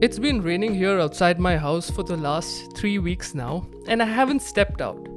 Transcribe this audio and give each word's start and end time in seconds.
It's 0.00 0.20
been 0.20 0.40
raining 0.42 0.76
here 0.76 1.00
outside 1.00 1.40
my 1.40 1.56
house 1.56 1.90
for 1.90 2.04
the 2.04 2.16
last 2.16 2.76
three 2.76 3.00
weeks 3.00 3.34
now, 3.34 3.66
and 3.88 4.00
I 4.00 4.04
haven't 4.04 4.42
stepped 4.42 4.80
out. 4.80 5.08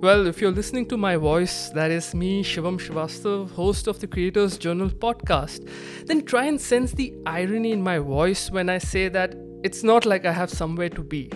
Well, 0.00 0.28
if 0.28 0.40
you're 0.40 0.52
listening 0.52 0.86
to 0.90 0.96
my 0.96 1.16
voice, 1.16 1.70
that 1.70 1.90
is 1.90 2.14
me, 2.14 2.44
Shivam 2.44 2.78
Shivastav, 2.78 3.50
host 3.50 3.88
of 3.88 3.98
the 3.98 4.06
Creators 4.06 4.58
Journal 4.58 4.90
podcast, 4.90 5.68
then 6.06 6.24
try 6.24 6.44
and 6.44 6.60
sense 6.60 6.92
the 6.92 7.12
irony 7.26 7.72
in 7.72 7.82
my 7.82 7.98
voice 7.98 8.48
when 8.48 8.68
I 8.68 8.78
say 8.78 9.08
that 9.08 9.34
it's 9.64 9.82
not 9.82 10.06
like 10.06 10.24
I 10.24 10.30
have 10.30 10.50
somewhere 10.50 10.90
to 10.90 11.02
be. 11.02 11.28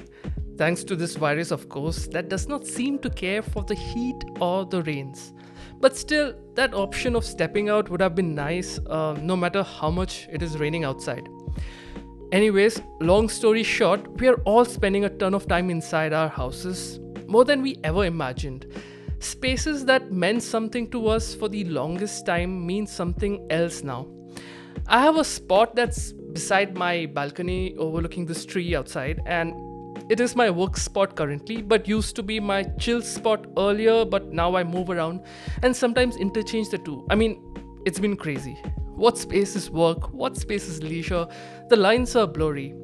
Thanks 0.57 0.85
to 0.85 0.95
this 0.95 1.17
virus, 1.17 1.51
of 1.51 1.69
course, 1.69 2.07
that 2.13 2.29
does 2.29 2.47
not 2.47 2.65
seem 2.65 3.01
to 3.01 3.11
care 3.11 3.43
for 3.43 3.65
the 3.65 3.75
heat 3.75 4.23
or 4.41 4.65
the 4.65 4.85
rains. 4.85 5.33
But 5.81 5.97
still, 5.97 6.35
that 6.55 6.73
option 6.73 7.17
of 7.17 7.25
stepping 7.25 7.69
out 7.69 7.91
would 7.91 8.01
have 8.01 8.15
been 8.15 8.37
nice, 8.37 8.79
uh, 8.87 9.19
no 9.21 9.37
matter 9.37 9.65
how 9.65 9.91
much 9.91 10.29
it 10.31 10.41
is 10.41 10.57
raining 10.57 10.85
outside. 10.85 11.29
Anyways, 12.33 12.83
long 13.01 13.29
story 13.29 13.63
short, 13.63 14.21
we 14.21 14.27
are 14.27 14.41
all 14.45 14.65
spending 14.65 15.05
a 15.05 15.09
ton 15.09 15.33
of 15.33 15.47
time 15.47 15.71
inside 15.71 16.13
our 16.13 16.29
houses, 16.29 16.99
more 17.29 17.45
than 17.45 17.63
we 17.63 17.79
ever 17.85 18.05
imagined. 18.05 18.67
Spaces 19.21 19.85
that 19.85 20.11
meant 20.11 20.43
something 20.43 20.91
to 20.91 21.07
us 21.07 21.35
for 21.37 21.49
the 21.49 21.65
longest 21.65 22.27
time 22.27 22.67
mean 22.67 22.85
something 22.87 23.47
else 23.49 23.85
now. 23.85 24.09
I 24.89 25.01
have 25.01 25.17
a 25.17 25.25
spot 25.25 25.77
that's 25.77 26.13
beside 26.13 26.77
my 26.77 27.07
balcony 27.07 27.77
overlooking 27.77 28.27
this 28.27 28.45
tree 28.45 28.75
outside, 28.75 29.21
and 29.25 29.55
it 30.11 30.21
is 30.21 30.35
my 30.35 30.51
work 30.51 30.77
spot 30.77 31.15
currently, 31.15 31.63
but 31.63 31.87
used 31.87 32.17
to 32.17 32.25
be 32.25 32.41
my 32.41 32.65
chill 32.79 33.03
spot 33.03 33.47
earlier, 33.57 34.05
but 34.05 34.33
now 34.33 34.57
I 34.57 34.65
move 34.65 34.91
around 34.91 35.23
and 35.63 35.75
sometimes 35.75 36.17
interchange 36.17 36.71
the 36.71 36.79
two. 36.79 37.07
I 37.09 37.15
mean, 37.15 37.43
it's 37.87 38.01
been 38.01 38.17
crazy. 38.17 38.55
What 38.97 39.17
space 39.17 39.55
is 39.55 39.71
work? 39.71 40.13
What 40.13 40.37
space 40.37 40.69
is 40.69 40.83
leisure? 40.83 41.29
The 41.69 41.77
lines 41.77 42.17
are 42.17 42.27
blurry. 42.27 42.75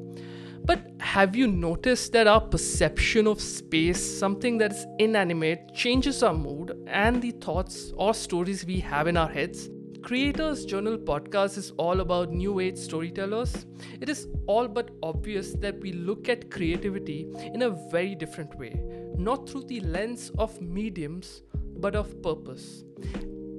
But 0.63 0.79
have 1.01 1.35
you 1.35 1.45
noticed 1.45 2.13
that 2.13 2.25
our 2.25 2.39
perception 2.39 3.27
of 3.27 3.41
space, 3.41 4.01
something 4.01 4.57
that 4.59 4.71
is 4.71 4.85
inanimate, 4.99 5.73
changes 5.73 6.23
our 6.23 6.33
mood 6.33 6.71
and 6.87 7.21
the 7.21 7.31
thoughts 7.31 7.91
or 7.97 8.13
stories 8.13 8.65
we 8.65 8.79
have 8.79 9.07
in 9.07 9.17
our 9.17 9.27
heads? 9.27 9.69
Creators 10.03 10.63
Journal 10.63 10.97
podcast 10.97 11.57
is 11.57 11.71
all 11.71 11.99
about 11.99 12.31
new 12.31 12.61
age 12.61 12.77
storytellers. 12.77 13.65
It 13.99 14.07
is 14.07 14.29
all 14.47 14.69
but 14.69 14.91
obvious 15.03 15.51
that 15.55 15.81
we 15.81 15.91
look 15.91 16.29
at 16.29 16.49
creativity 16.49 17.27
in 17.53 17.63
a 17.63 17.69
very 17.91 18.15
different 18.15 18.57
way, 18.57 18.81
not 19.17 19.49
through 19.49 19.65
the 19.65 19.81
lens 19.81 20.31
of 20.37 20.61
mediums, 20.61 21.41
but 21.77 21.93
of 21.93 22.21
purpose. 22.23 22.85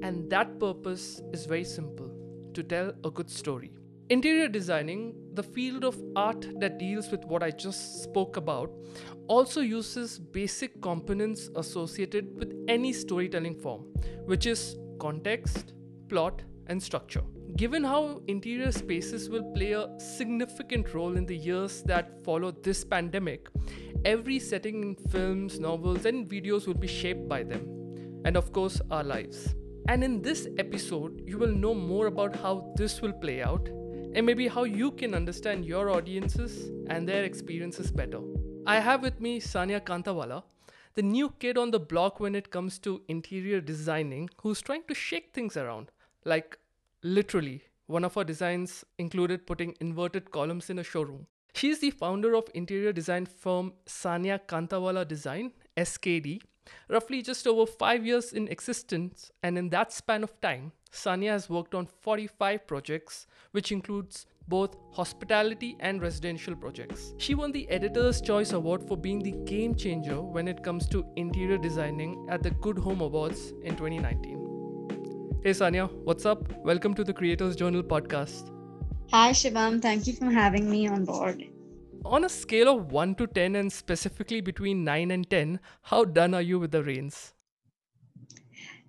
And 0.05 0.29
that 0.29 0.61
purpose 0.61 1.23
is 1.33 1.47
very 1.47 1.65
simple 1.65 2.11
to 2.53 2.63
tell 2.63 2.93
a 3.05 3.11
good 3.11 3.31
story. 3.31 3.71
Interior 4.11 4.49
designing, 4.49 5.15
the 5.33 5.43
field 5.43 5.83
of 5.83 5.99
art 6.15 6.47
that 6.61 6.77
deals 6.79 7.11
with 7.11 7.25
what 7.25 7.43
I 7.43 7.51
just 7.51 8.03
spoke 8.03 8.37
about, 8.37 8.71
also 9.29 9.63
uses 9.63 10.19
basic 10.19 10.83
components 10.83 11.49
associated 11.57 12.37
with 12.37 12.53
any 12.69 12.93
storytelling 12.93 13.59
form, 13.59 13.87
which 14.27 14.45
is 14.45 14.77
context, 15.01 15.73
plot, 16.11 16.43
and 16.67 16.83
structure. 16.83 17.23
Given 17.57 17.83
how 17.83 18.21
interior 18.29 18.73
spaces 18.73 19.31
will 19.31 19.51
play 19.55 19.73
a 19.73 19.89
significant 19.99 20.93
role 20.93 21.17
in 21.17 21.25
the 21.25 21.37
years 21.37 21.83
that 21.85 22.23
follow 22.25 22.51
this 22.51 22.85
pandemic, 22.85 23.49
every 24.05 24.39
setting 24.39 24.83
in 24.83 24.97
films, 25.09 25.59
novels, 25.59 26.05
and 26.05 26.29
videos 26.29 26.67
will 26.67 26.75
be 26.75 26.89
shaped 26.89 27.27
by 27.27 27.43
them, 27.43 28.23
and 28.27 28.37
of 28.37 28.53
course, 28.53 28.83
our 28.91 29.03
lives. 29.03 29.55
And 29.87 30.03
in 30.03 30.23
this 30.23 30.49
episode, 30.57 31.23
you 31.27 31.37
will 31.37 31.55
know 31.55 31.75
more 31.75 32.07
about 32.07 32.35
how 32.35 32.73
this 32.75 33.03
will 33.03 33.13
play 33.13 33.43
out 33.43 33.69
and 34.15 34.25
maybe 34.25 34.49
how 34.49 34.65
you 34.65 34.91
can 34.93 35.15
understand 35.15 35.67
your 35.67 35.91
audiences 35.91 36.71
and 36.89 37.07
their 37.07 37.25
experiences 37.25 37.91
better. 37.91 38.21
I 38.67 38.81
have 38.81 39.03
with 39.03 39.21
me 39.21 39.41
Sanya 39.41 39.81
Kantawala, 39.81 40.43
the 40.95 41.03
new 41.03 41.29
kid 41.39 41.59
on 41.59 41.71
the 41.71 41.81
block 41.81 42.19
when 42.19 42.35
it 42.35 42.51
comes 42.51 42.79
to 42.79 43.03
interior 43.09 43.61
designing, 43.61 44.31
who's 44.41 44.63
trying 44.63 44.85
to 44.89 44.95
shake 44.95 45.35
things 45.35 45.57
around. 45.57 45.91
Like, 46.25 46.59
literally, 47.03 47.65
one 47.87 48.05
of 48.05 48.15
her 48.15 48.25
designs 48.25 48.87
included 48.99 49.47
putting 49.47 49.75
inverted 49.81 50.31
columns 50.31 50.71
in 50.71 50.79
a 50.79 50.85
showroom. 50.85 51.27
She's 51.53 51.81
the 51.81 51.91
founder 51.91 52.35
of 52.35 52.49
interior 52.55 52.93
design 52.93 53.27
firm 53.27 53.75
Sanya 53.87 54.41
Kantawala 54.49 55.07
Design, 55.07 55.53
SKD, 55.77 56.41
roughly 56.89 57.23
just 57.23 57.47
over 57.47 57.67
five 57.67 58.05
years 58.05 58.33
in 58.33 58.49
existence, 58.49 59.31
and 59.43 59.57
in 59.59 59.69
that 59.71 59.93
span 59.93 60.23
of 60.23 60.41
time, 60.41 60.73
Sanya 60.93 61.31
has 61.31 61.51
worked 61.51 61.75
on 61.75 61.87
45 61.87 62.67
projects, 62.67 63.27
which 63.53 63.73
includes 63.73 64.27
both 64.47 64.77
hospitality 64.93 65.77
and 65.81 66.03
residential 66.03 66.55
projects. 66.55 67.15
She 67.19 67.35
won 67.35 67.51
the 67.53 67.69
Editor's 67.71 68.21
Choice 68.21 68.53
Award 68.53 68.87
for 68.87 68.97
being 68.97 69.21
the 69.21 69.33
game 69.45 69.75
changer 69.75 70.21
when 70.21 70.47
it 70.47 70.63
comes 70.63 70.89
to 70.91 71.05
interior 71.17 71.59
designing 71.59 72.27
at 72.31 72.43
the 72.43 72.51
Good 72.51 72.79
Home 72.79 73.01
Awards 73.01 73.53
in 73.63 73.77
2019. 73.77 75.41
Hey 75.43 75.51
Sanya, 75.51 75.91
what's 76.05 76.25
up? 76.27 76.53
Welcome 76.65 76.95
to 76.95 77.05
the 77.05 77.13
Creators 77.13 77.57
Journal 77.57 77.83
podcast. 77.83 78.51
Hi 79.11 79.33
Shivam, 79.33 79.81
thank 79.83 80.07
you 80.07 80.13
for 80.13 80.31
having 80.31 80.71
me 80.71 80.87
on 80.89 81.05
board 81.05 81.45
on 82.05 82.25
a 82.25 82.29
scale 82.29 82.69
of 82.69 82.93
1 82.93 83.15
to 83.17 83.27
10 83.27 83.57
and 83.57 83.73
specifically 83.73 84.41
between 84.41 84.85
9 84.85 85.11
and 85.11 85.29
10 85.31 85.61
how 85.83 86.05
done 86.05 86.35
are 86.35 86.43
you 86.43 86.59
with 86.59 86.71
the 86.73 86.83
rains? 86.85 87.35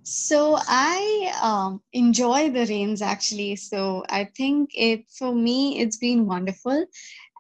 So 0.04 0.58
i 0.68 1.34
um, 1.42 1.82
enjoy 1.92 2.52
the 2.52 2.66
rains 2.68 3.02
actually. 3.02 3.56
So 3.56 4.04
i 4.10 4.26
think 4.26 4.70
it 4.74 5.10
for 5.10 5.34
me 5.34 5.80
it's 5.80 5.98
been 5.98 6.26
wonderful 6.28 6.86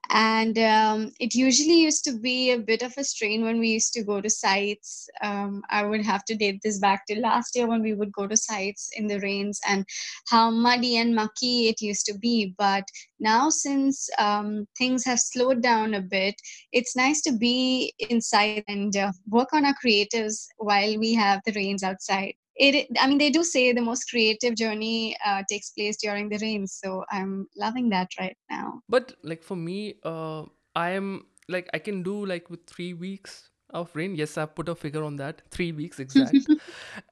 and 0.09 0.57
um, 0.59 1.11
it 1.19 1.33
usually 1.33 1.81
used 1.81 2.03
to 2.05 2.17
be 2.17 2.51
a 2.51 2.59
bit 2.59 2.81
of 2.81 2.93
a 2.97 3.03
strain 3.03 3.43
when 3.43 3.59
we 3.59 3.69
used 3.69 3.93
to 3.93 4.03
go 4.03 4.21
to 4.21 4.29
sites. 4.29 5.09
Um, 5.21 5.61
i 5.69 5.83
would 5.85 6.05
have 6.05 6.25
to 6.25 6.35
date 6.35 6.61
this 6.63 6.79
back 6.79 7.05
to 7.07 7.19
last 7.19 7.55
year 7.55 7.67
when 7.67 7.81
we 7.81 7.93
would 7.93 8.11
go 8.11 8.27
to 8.27 8.38
sites 8.38 8.89
in 8.95 9.07
the 9.07 9.19
rains 9.19 9.59
and 9.67 9.85
how 10.27 10.49
muddy 10.49 10.97
and 10.97 11.16
mucky 11.16 11.67
it 11.67 11.81
used 11.81 12.05
to 12.07 12.17
be. 12.17 12.53
But 12.57 12.83
now 13.19 13.49
since 13.49 14.09
um, 14.17 14.67
things 14.77 15.05
have 15.05 15.19
slowed 15.19 15.61
down 15.61 15.93
a 15.93 16.01
bit 16.01 16.35
it's 16.72 16.95
nice 16.95 17.22
to 17.22 17.31
be 17.31 17.93
inside 17.99 18.63
and 18.67 18.95
uh, 18.95 19.11
work 19.29 19.53
on 19.53 19.66
our 19.66 19.75
creatives 19.83 20.47
while 20.57 20.97
we 20.99 21.13
have 21.13 21.41
the 21.45 21.53
rains 21.53 21.83
outside 21.83 22.33
it 22.55 22.88
i 22.99 23.07
mean 23.07 23.17
they 23.17 23.29
do 23.29 23.43
say 23.43 23.73
the 23.73 23.81
most 23.81 24.09
creative 24.09 24.55
journey 24.55 25.16
uh, 25.25 25.43
takes 25.49 25.71
place 25.71 25.97
during 25.97 26.29
the 26.29 26.38
rain 26.41 26.66
so 26.66 27.03
i'm 27.11 27.47
loving 27.55 27.89
that 27.89 28.09
right 28.19 28.38
now. 28.49 28.81
But 28.88 29.13
like 29.23 29.43
for 29.43 29.55
me 29.55 29.95
uh 30.03 30.43
i 30.75 30.91
am 30.91 31.25
like 31.47 31.69
i 31.73 31.79
can 31.79 32.03
do 32.03 32.25
like 32.25 32.49
with 32.49 32.66
three 32.66 32.93
weeks 32.93 33.49
of 33.71 33.93
rain. 33.95 34.16
Yes 34.16 34.38
i've 34.38 34.55
put 34.55 34.69
a 34.69 34.75
figure 34.75 35.03
on 35.03 35.17
that 35.17 35.41
three 35.51 35.71
weeks 35.71 35.99
exact. 35.99 36.47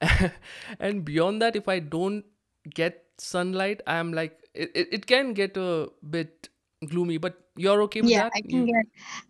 And 0.80 1.04
beyond 1.04 1.42
that 1.42 1.56
if 1.56 1.68
i 1.68 1.78
don't 1.78 2.24
get 2.70 3.04
sunlight 3.18 3.82
i'm 3.86 4.12
like 4.12 4.40
it, 4.54 4.70
it, 4.74 4.88
it 4.92 5.06
can 5.06 5.34
get 5.34 5.56
a 5.56 5.88
bit 6.10 6.48
gloomy 6.88 7.18
but 7.18 7.34
you're 7.56 7.82
okay 7.82 8.00
with 8.00 8.10
yeah 8.10 8.24
that? 8.24 8.32
I 8.34 8.40
can 8.40 8.66
get 8.66 8.86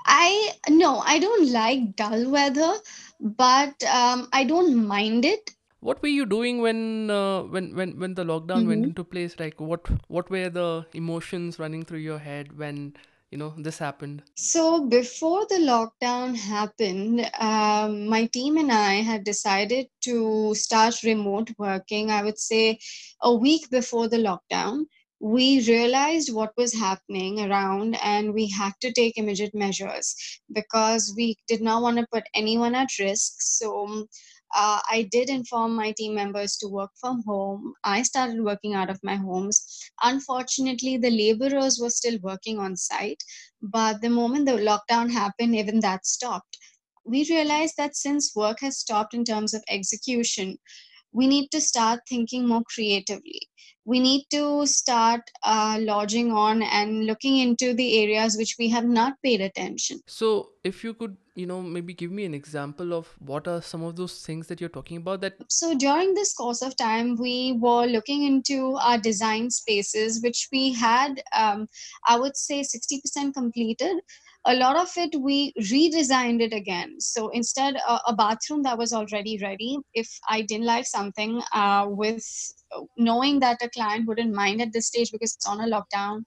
i 0.06 0.52
no 0.69 0.98
i 1.00 1.19
don't 1.19 1.50
like 1.50 1.94
dull 1.96 2.31
weather 2.31 2.75
but 3.20 3.82
um, 3.84 4.28
i 4.32 4.44
don't 4.44 4.86
mind 4.86 5.25
it 5.25 5.50
what 5.84 6.00
were 6.02 6.12
you 6.16 6.24
doing 6.24 6.60
when 6.66 7.10
uh, 7.10 7.42
when 7.54 7.74
when 7.78 7.98
when 8.02 8.14
the 8.14 8.24
lockdown 8.24 8.60
mm-hmm. 8.60 8.68
went 8.74 8.84
into 8.90 9.04
place? 9.04 9.38
Like 9.38 9.60
what 9.60 9.90
what 10.08 10.30
were 10.30 10.48
the 10.48 10.86
emotions 10.94 11.58
running 11.58 11.84
through 11.84 12.04
your 12.10 12.18
head 12.18 12.56
when 12.58 12.94
you 13.30 13.38
know 13.38 13.52
this 13.58 13.78
happened? 13.78 14.22
So 14.34 14.86
before 14.94 15.46
the 15.50 15.60
lockdown 15.68 16.36
happened 16.36 17.30
um, 17.38 18.06
my 18.14 18.26
team 18.36 18.56
and 18.62 18.72
i 18.72 18.92
had 19.08 19.24
decided 19.24 19.88
to 20.08 20.54
start 20.54 21.02
remote 21.02 21.50
working 21.58 22.12
i 22.16 22.22
would 22.26 22.38
say 22.38 22.78
a 23.22 23.34
week 23.34 23.70
before 23.70 24.08
the 24.08 24.18
lockdown. 24.18 24.84
We 25.20 25.66
realized 25.66 26.34
what 26.34 26.52
was 26.56 26.75
happening 26.75 27.40
around 27.40 27.96
and 28.02 28.34
we 28.34 28.48
had 28.50 28.72
to 28.82 28.92
take 28.92 29.16
immediate 29.16 29.54
measures 29.54 30.14
because 30.52 31.14
we 31.16 31.37
did 31.48 31.62
not 31.62 31.80
want 31.82 31.98
to 31.98 32.06
put 32.12 32.25
anyone 32.34 32.75
at 32.75 32.98
risk. 32.98 33.37
So 33.38 34.06
uh, 34.54 34.80
I 34.90 35.08
did 35.10 35.28
inform 35.28 35.74
my 35.74 35.92
team 35.92 36.14
members 36.14 36.56
to 36.58 36.68
work 36.68 36.90
from 37.00 37.22
home. 37.24 37.74
I 37.84 38.02
started 38.02 38.42
working 38.42 38.74
out 38.74 38.90
of 38.90 39.00
my 39.02 39.16
homes. 39.16 39.90
Unfortunately, 40.02 40.96
the 40.96 41.10
laborers 41.10 41.78
were 41.80 41.90
still 41.90 42.18
working 42.22 42.58
on 42.58 42.76
site, 42.76 43.22
but 43.62 44.00
the 44.00 44.10
moment 44.10 44.46
the 44.46 44.52
lockdown 44.52 45.10
happened, 45.10 45.56
even 45.56 45.80
that 45.80 46.06
stopped. 46.06 46.58
We 47.04 47.26
realized 47.28 47.74
that 47.76 47.96
since 47.96 48.34
work 48.34 48.60
has 48.60 48.78
stopped 48.78 49.14
in 49.14 49.24
terms 49.24 49.54
of 49.54 49.62
execution, 49.68 50.58
we 51.14 51.26
need 51.26 51.50
to 51.52 51.61
start 51.61 52.00
thinking 52.08 52.46
more 52.55 52.62
creatively. 52.75 53.43
we 53.93 53.99
need 54.00 54.22
to 54.32 54.66
start 54.66 55.20
uh, 55.43 55.78
lodging 55.81 56.32
on 56.32 56.62
and 56.62 57.06
looking 57.06 57.34
into 57.38 57.75
the 57.75 57.88
areas 58.02 58.37
which 58.37 58.56
we 58.58 58.69
have 58.75 58.87
not 58.87 59.19
paid 59.22 59.43
attention. 59.46 60.00
So, 60.06 60.52
if 60.64 60.82
you 60.82 60.94
could, 60.94 61.16
you 61.34 61.46
know, 61.46 61.61
maybe 61.61 61.93
give 61.93 62.11
me 62.11 62.25
an 62.25 62.34
example 62.38 62.94
of 62.94 63.08
what 63.19 63.46
are 63.46 63.61
some 63.61 63.82
of 63.82 63.96
those 63.96 64.14
things 64.28 64.46
that 64.46 64.62
you're 64.62 64.70
talking 64.78 64.96
about 64.96 65.20
that 65.20 65.34
So, 65.50 65.75
during 65.75 66.14
this 66.14 66.32
course 66.32 66.62
of 66.62 66.76
time, 66.76 67.16
we 67.16 67.58
were 67.66 67.84
looking 67.87 68.25
into 68.25 68.76
our 68.76 68.96
design 68.96 69.50
spaces, 69.50 70.22
which 70.22 70.49
we 70.50 70.72
had, 70.72 71.22
um, 71.37 71.69
I 72.08 72.19
would 72.19 72.37
say, 72.38 72.62
60% 72.62 73.34
completed 73.34 73.96
a 74.46 74.55
lot 74.55 74.76
of 74.76 74.91
it 74.96 75.14
we 75.20 75.52
redesigned 75.58 76.41
it 76.41 76.52
again. 76.52 77.00
So 77.00 77.29
instead 77.31 77.76
uh, 77.87 77.99
a 78.06 78.14
bathroom 78.14 78.62
that 78.62 78.76
was 78.79 78.93
already 78.93 79.38
ready 79.43 79.79
if 79.94 80.08
i 80.29 80.43
didn't 80.43 80.67
like 80.67 80.87
something 80.87 81.43
uh, 81.52 81.87
with 81.88 82.25
knowing 82.96 83.41
that 83.41 83.62
a 83.62 83.69
client 83.70 84.06
wouldn't 84.06 84.35
mind 84.35 84.61
at 84.61 84.73
this 84.73 84.88
stage 84.88 85.11
because 85.12 85.35
it's 85.35 85.46
on 85.46 85.61
a 85.61 85.67
lockdown 85.67 86.23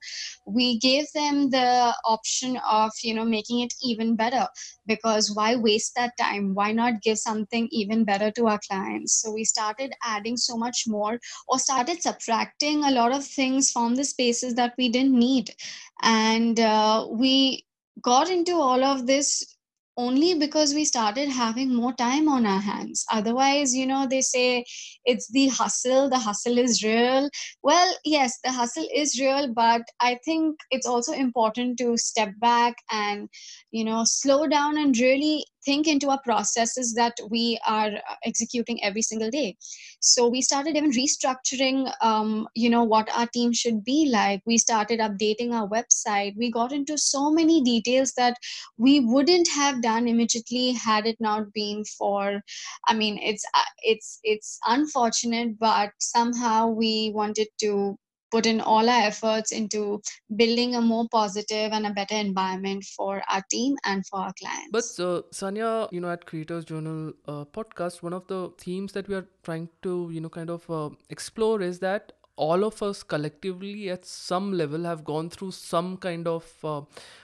we 0.46 0.78
gave 0.78 1.04
them 1.12 1.50
the 1.50 1.94
option 2.04 2.56
of 2.68 2.90
you 3.02 3.14
know 3.14 3.24
making 3.24 3.60
it 3.60 3.72
even 3.82 4.16
better. 4.16 4.46
Because 4.86 5.34
why 5.34 5.56
waste 5.56 5.94
that 5.96 6.16
time? 6.18 6.54
Why 6.54 6.72
not 6.72 7.02
give 7.02 7.18
something 7.18 7.68
even 7.70 8.04
better 8.04 8.30
to 8.32 8.46
our 8.46 8.60
clients? 8.68 9.20
So 9.20 9.30
we 9.30 9.44
started 9.44 9.92
adding 10.02 10.36
so 10.36 10.56
much 10.56 10.84
more 10.86 11.20
or 11.48 11.58
started 11.58 12.02
subtracting 12.02 12.84
a 12.84 12.90
lot 12.90 13.12
of 13.12 13.24
things 13.24 13.70
from 13.70 13.94
the 13.94 14.04
spaces 14.04 14.54
that 14.54 14.74
we 14.78 14.88
didn't 14.88 15.18
need. 15.18 15.54
And 16.02 16.58
uh, 16.58 17.06
we 17.10 17.64
got 18.02 18.30
into 18.30 18.52
all 18.52 18.84
of 18.84 19.06
this 19.06 19.56
only 19.96 20.32
because 20.34 20.74
we 20.74 20.84
started 20.84 21.28
having 21.28 21.74
more 21.74 21.92
time 21.92 22.28
on 22.28 22.46
our 22.46 22.60
hands. 22.60 23.04
Otherwise 23.10 23.74
you 23.74 23.86
know 23.86 24.06
they 24.08 24.20
say 24.20 24.64
it's 25.04 25.28
the 25.32 25.48
hustle 25.48 26.08
the 26.08 26.18
hustle 26.18 26.56
is 26.58 26.82
real. 26.84 27.28
Well 27.62 27.94
yes 28.04 28.38
the 28.44 28.52
hustle 28.52 28.86
is 28.94 29.18
real 29.20 29.52
but 29.52 29.82
i 30.00 30.18
think 30.24 30.56
it's 30.70 30.86
also 30.86 31.12
important 31.12 31.78
to 31.78 31.96
step 31.96 32.30
back 32.40 32.76
and 32.90 33.28
you 33.72 33.84
know 33.84 34.04
slow 34.04 34.46
down 34.46 34.78
and 34.78 34.96
really 34.98 35.44
think 35.64 35.86
into 35.86 36.08
our 36.10 36.20
processes 36.22 36.94
that 36.94 37.14
we 37.30 37.58
are 37.66 37.88
uh, 37.88 38.14
executing 38.24 38.82
every 38.82 39.02
single 39.02 39.30
day. 39.30 39.56
So 40.00 40.28
we 40.28 40.42
started 40.42 40.76
even 40.76 40.92
restructuring 40.92 41.92
um, 42.00 42.48
you 42.54 42.70
know 42.70 42.84
what 42.84 43.08
our 43.14 43.26
team 43.26 43.52
should 43.52 43.84
be 43.84 44.08
like. 44.10 44.42
We 44.46 44.58
started 44.58 45.00
updating 45.00 45.52
our 45.52 45.68
website. 45.68 46.34
We 46.36 46.50
got 46.50 46.72
into 46.72 46.96
so 46.98 47.30
many 47.30 47.62
details 47.62 48.12
that 48.16 48.36
we 48.76 49.00
wouldn't 49.00 49.48
have 49.48 49.82
done 49.82 50.08
immediately 50.08 50.72
had 50.72 51.06
it 51.06 51.16
not 51.20 51.52
been 51.52 51.84
for 51.98 52.40
i 52.88 52.94
mean 52.94 53.18
it's 53.22 53.44
uh, 53.54 53.70
it's 53.82 54.18
it's 54.22 54.58
unfortunate 54.66 55.58
but 55.58 55.90
somehow 55.98 56.68
we 56.68 57.10
wanted 57.14 57.48
to 57.60 57.96
put 58.30 58.46
in 58.46 58.60
all 58.60 58.88
our 58.88 59.02
efforts 59.02 59.52
into 59.52 60.00
building 60.36 60.74
a 60.74 60.80
more 60.80 61.06
positive 61.10 61.72
and 61.72 61.86
a 61.86 61.90
better 61.90 62.14
environment 62.14 62.84
for 62.84 63.22
our 63.30 63.42
team 63.50 63.76
and 63.84 64.06
for 64.06 64.20
our 64.20 64.32
clients. 64.34 64.68
But 64.98 65.04
uh, 65.04 65.22
Sanya, 65.32 65.90
you 65.92 66.00
know, 66.00 66.10
at 66.10 66.26
Creators 66.26 66.64
Journal 66.64 67.12
uh, 67.26 67.44
podcast, 67.44 68.02
one 68.02 68.12
of 68.12 68.26
the 68.26 68.52
themes 68.58 68.92
that 68.92 69.08
we 69.08 69.14
are 69.14 69.26
trying 69.42 69.68
to, 69.82 70.10
you 70.12 70.20
know, 70.20 70.28
kind 70.28 70.50
of 70.50 70.70
uh, 70.70 70.90
explore 71.10 71.60
is 71.62 71.78
that 71.80 72.12
all 72.36 72.64
of 72.64 72.82
us 72.82 73.02
collectively 73.02 73.90
at 73.90 74.04
some 74.04 74.52
level 74.52 74.84
have 74.84 75.04
gone 75.04 75.28
through 75.28 75.50
some 75.50 75.96
kind 75.96 76.28
of 76.28 76.46
uh, 76.62 76.80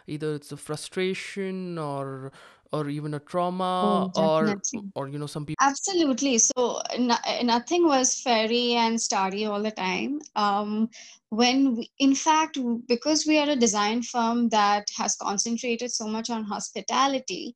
either 0.08 0.34
it's 0.34 0.50
a 0.50 0.56
frustration 0.56 1.78
or 1.78 2.32
or 2.74 2.88
even 2.88 3.14
a 3.14 3.20
trauma 3.20 4.08
Oh, 4.14 4.22
or 4.22 4.56
or 4.94 5.08
you 5.08 5.18
know 5.18 5.26
some 5.26 5.46
people 5.46 5.64
Absolutely. 5.66 6.38
So 6.38 6.80
no, 6.98 7.16
nothing 7.42 7.86
was 7.86 8.20
fairy 8.20 8.72
and 8.72 9.00
starry 9.00 9.44
all 9.44 9.62
the 9.62 9.70
time. 9.70 10.20
Um, 10.34 10.88
when 11.30 11.76
we, 11.76 11.90
in 11.98 12.14
fact, 12.14 12.58
because 12.88 13.24
we 13.26 13.38
are 13.38 13.50
a 13.50 13.56
design 13.56 14.02
firm 14.02 14.48
that 14.50 14.88
has 14.96 15.16
concentrated 15.16 15.92
so 15.92 16.06
much 16.06 16.30
on 16.30 16.44
hospitality, 16.44 17.54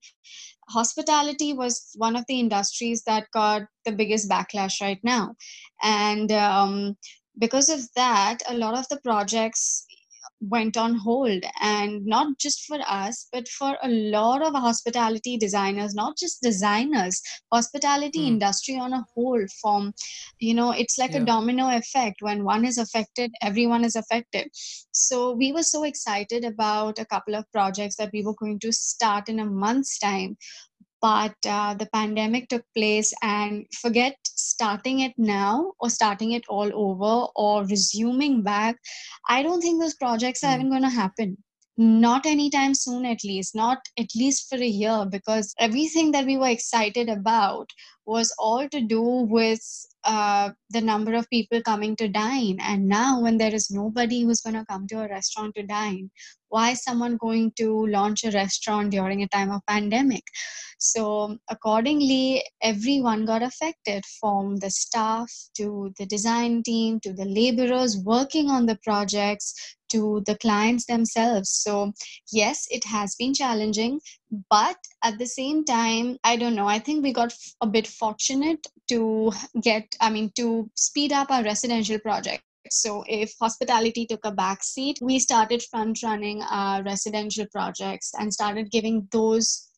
hospitality 0.69 1.53
was 1.53 1.91
one 1.97 2.17
of 2.17 2.25
the 2.29 2.39
industries 2.39 3.03
that 3.05 3.31
got 3.33 3.63
the 3.85 3.93
biggest 3.93 4.29
backlash 4.29 4.81
right 4.81 5.01
now, 5.03 5.35
and 5.83 6.31
um, 6.33 6.97
because 7.39 7.69
of 7.69 7.81
that, 7.97 8.39
a 8.49 8.55
lot 8.55 8.77
of 8.79 8.89
the 8.89 9.01
projects 9.05 9.87
went 10.41 10.77
on 10.77 10.95
hold. 10.95 11.43
And 11.61 12.05
not 12.07 12.39
just 12.39 12.65
for 12.67 12.79
us 12.87 13.29
but 13.33 13.49
for 13.49 13.77
a 13.83 13.89
lot 13.89 14.43
of 14.43 14.55
hospitality 14.55 15.37
designers 15.37 15.95
not 15.95 16.17
just 16.17 16.43
designers 16.43 17.21
hospitality 17.53 18.21
hmm, 18.21 18.29
industry 18.29 18.79
on 18.79 18.93
a 18.93 19.05
whole 19.15 19.45
from 19.61 19.93
you 20.39 20.55
know 20.55 20.73
it's 20.73 20.99
like 20.99 21.15
a 21.15 21.25
domino 21.25 21.77
effect. 21.77 22.17
When 22.21 22.45
one 22.45 22.65
is 22.65 22.79
affected 22.79 23.33
everyone 23.43 23.85
is 23.85 23.97
affected. 23.97 24.49
So 24.93 25.33
we 25.33 25.53
were 25.53 25.63
so 25.63 25.85
excited 25.85 26.45
about 26.45 26.99
a 26.99 27.07
couple 27.07 27.35
of 27.35 27.51
projects 27.53 27.97
that 27.97 28.11
we 28.13 28.23
were 28.23 28.35
going 28.35 28.59
to 28.61 28.73
start 28.73 29.29
in 29.29 29.41
a 29.41 29.45
month's 29.45 29.99
time 29.99 30.37
but 31.01 31.35
uh, 31.47 31.75
the 31.75 31.89
pandemic 31.93 32.49
took 32.49 32.65
place 32.77 33.13
and 33.23 33.67
forget 33.81 34.17
starting 34.25 35.01
it 35.01 35.13
now 35.17 35.73
or 35.81 35.91
starting 35.91 36.33
it 36.33 36.45
all 36.49 36.71
over 36.75 37.29
or 37.37 37.65
resuming 37.67 38.43
back 38.43 38.77
i 39.29 39.43
don't 39.43 39.61
think 39.61 39.81
those 39.81 39.95
projects 39.95 40.45
are 40.45 40.55
hmm, 40.55 40.61
even 40.61 40.71
going 40.71 40.83
to 40.83 40.89
happen. 40.89 41.37
Not 41.81 42.27
anytime 42.27 42.75
soon 42.75 43.07
at 43.07 43.23
least 43.23 43.55
not 43.55 43.79
at 43.99 44.09
least 44.17 44.49
for 44.49 44.57
a 44.57 44.67
year 44.67 45.07
because 45.09 45.55
everything 45.61 46.11
that 46.11 46.27
we 46.27 46.37
were 46.37 46.49
excited 46.49 47.09
about 47.09 47.71
was 48.05 48.35
all 48.37 48.69
to 48.69 48.81
do 48.81 49.01
with 49.01 49.61
uh, 50.09 50.51
the 50.71 50.81
number 50.81 51.15
of 51.15 51.29
people 51.29 51.61
coming 51.63 51.95
to 51.95 52.09
dine 52.09 52.59
and 52.61 52.89
now 52.89 53.21
when 53.21 53.37
there 53.37 53.55
is 53.55 53.71
nobody 53.71 54.23
who's 54.23 54.41
going 54.41 54.55
to 54.57 54.65
come 54.65 54.87
to 54.87 55.01
a 55.03 55.09
restaurant 55.09 55.55
to 55.55 55.63
dine 55.63 56.11
why 56.49 56.71
is 56.71 56.83
someone 56.83 57.19
going 57.19 57.53
to 57.57 57.87
launch 57.89 58.25
a 58.25 58.31
restaurant 58.31 58.91
during 58.91 59.23
a 59.23 59.29
time 59.29 59.51
of 59.51 59.61
pandemic 59.67 60.25
so, 60.81 61.37
accordingly, 61.51 62.45
everyone 62.63 63.25
got 63.25 63.43
affected 63.43 64.05
from 64.21 64.59
the 64.59 64.71
staff 64.71 65.29
to 65.57 65.93
the 65.99 66.07
design 66.07 66.63
team 66.63 67.01
to 67.01 67.13
the 67.13 67.25
laborers 67.25 67.97
working 67.99 68.49
on 68.49 68.67
the 68.67 68.79
projects 68.85 69.77
to 69.91 70.23
the 70.27 70.37
clients 70.37 70.87
themselves. 70.87 71.51
So, 71.51 71.93
yes, 72.31 72.69
it 72.71 72.85
has 72.85 73.17
been 73.17 73.35
challenging, 73.35 74.01
but 74.49 74.77
at 75.03 75.19
the 75.19 75.27
same 75.27 75.65
time, 75.65 76.19
I 76.23 76.37
don't 76.37 76.55
know, 76.55 76.69
I 76.69 76.79
think 76.79 77.03
we 77.03 77.13
got 77.13 77.35
a 77.61 77.67
bit 77.67 77.89
fortunate 77.89 78.65
to 78.89 79.33
get, 79.61 79.97
I 80.01 80.11
mean, 80.11 80.31
to 80.37 80.71
speed 80.75 81.13
up 81.13 81.31
our 81.31 81.43
residential 81.43 81.99
project. 81.99 82.43
So 82.71 83.05
if 83.09 83.33
hospitality 83.41 84.07
took 84.07 84.25
a 84.25 84.31
back 84.31 84.63
seat, 84.63 84.99
we 85.01 85.19
started 85.19 85.63
front 85.63 86.03
running 86.03 86.43
our 86.43 86.83
residential 86.83 87.47
projects 87.51 88.13
and 88.19 88.33
started 88.33 88.71
giving 88.71 89.09
those 89.11 89.69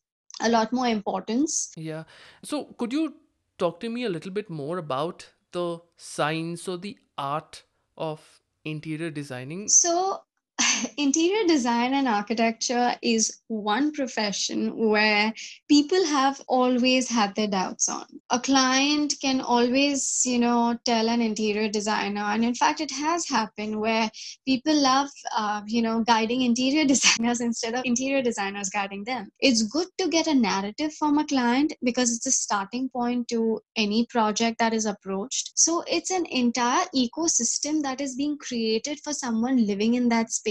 a 0.41 0.49
lot 0.49 0.73
more 0.73 0.87
importance. 0.87 1.71
yeah 1.77 2.03
so 2.43 2.65
could 2.79 2.91
you 2.91 3.13
talk 3.57 3.79
to 3.79 3.89
me 3.89 4.05
a 4.05 4.09
little 4.09 4.31
bit 4.31 4.49
more 4.49 4.77
about 4.77 5.29
the 5.51 5.79
science 5.97 6.67
or 6.67 6.77
the 6.77 6.97
art 7.17 7.63
of 7.97 8.41
interior 8.65 9.09
designing 9.11 9.67
So, 9.67 10.21
interior 10.97 11.45
design 11.47 11.93
and 11.93 12.07
architecture 12.07 12.95
is 13.01 13.39
one 13.47 13.91
profession 13.91 14.89
where 14.89 15.33
people 15.69 16.03
have 16.05 16.41
always 16.47 17.09
had 17.09 17.35
their 17.35 17.47
doubts 17.47 17.89
on. 17.89 18.05
A 18.29 18.39
client 18.39 19.15
can 19.21 19.41
always, 19.41 20.21
you 20.25 20.39
know, 20.39 20.77
tell 20.85 21.09
an 21.09 21.21
interior 21.21 21.69
designer, 21.69 22.21
and 22.21 22.43
in 22.43 22.55
fact, 22.55 22.81
it 22.81 22.91
has 22.91 23.27
happened 23.27 23.79
where 23.79 24.09
people 24.45 24.75
love, 24.75 25.09
uh, 25.37 25.61
you 25.67 25.81
know, 25.81 26.03
guiding 26.03 26.41
interior 26.41 26.85
designers 26.93 27.41
instead 27.41 27.73
of 27.73 27.81
interior 27.85 28.21
designers 28.21 28.69
guiding 28.69 29.03
them. 29.03 29.29
It's 29.39 29.63
good 29.63 29.87
to 29.99 30.07
get 30.07 30.27
a 30.27 30.35
narrative 30.35 30.93
from 30.93 31.17
a 31.17 31.25
client 31.25 31.73
because 31.83 32.15
it's 32.15 32.27
a 32.27 32.31
starting 32.31 32.89
point 32.89 33.27
to 33.29 33.59
any 33.75 34.05
project 34.07 34.59
that 34.59 34.73
is 34.73 34.85
approached. 34.85 35.51
So, 35.55 35.83
it's 35.87 36.11
an 36.11 36.25
entire 36.27 36.85
ecosystem 36.95 37.81
that 37.83 38.01
is 38.01 38.15
being 38.15 38.37
created 38.37 38.99
for 39.03 39.13
someone 39.13 39.65
living 39.65 39.95
in 39.95 40.09
that 40.09 40.31
space. 40.31 40.50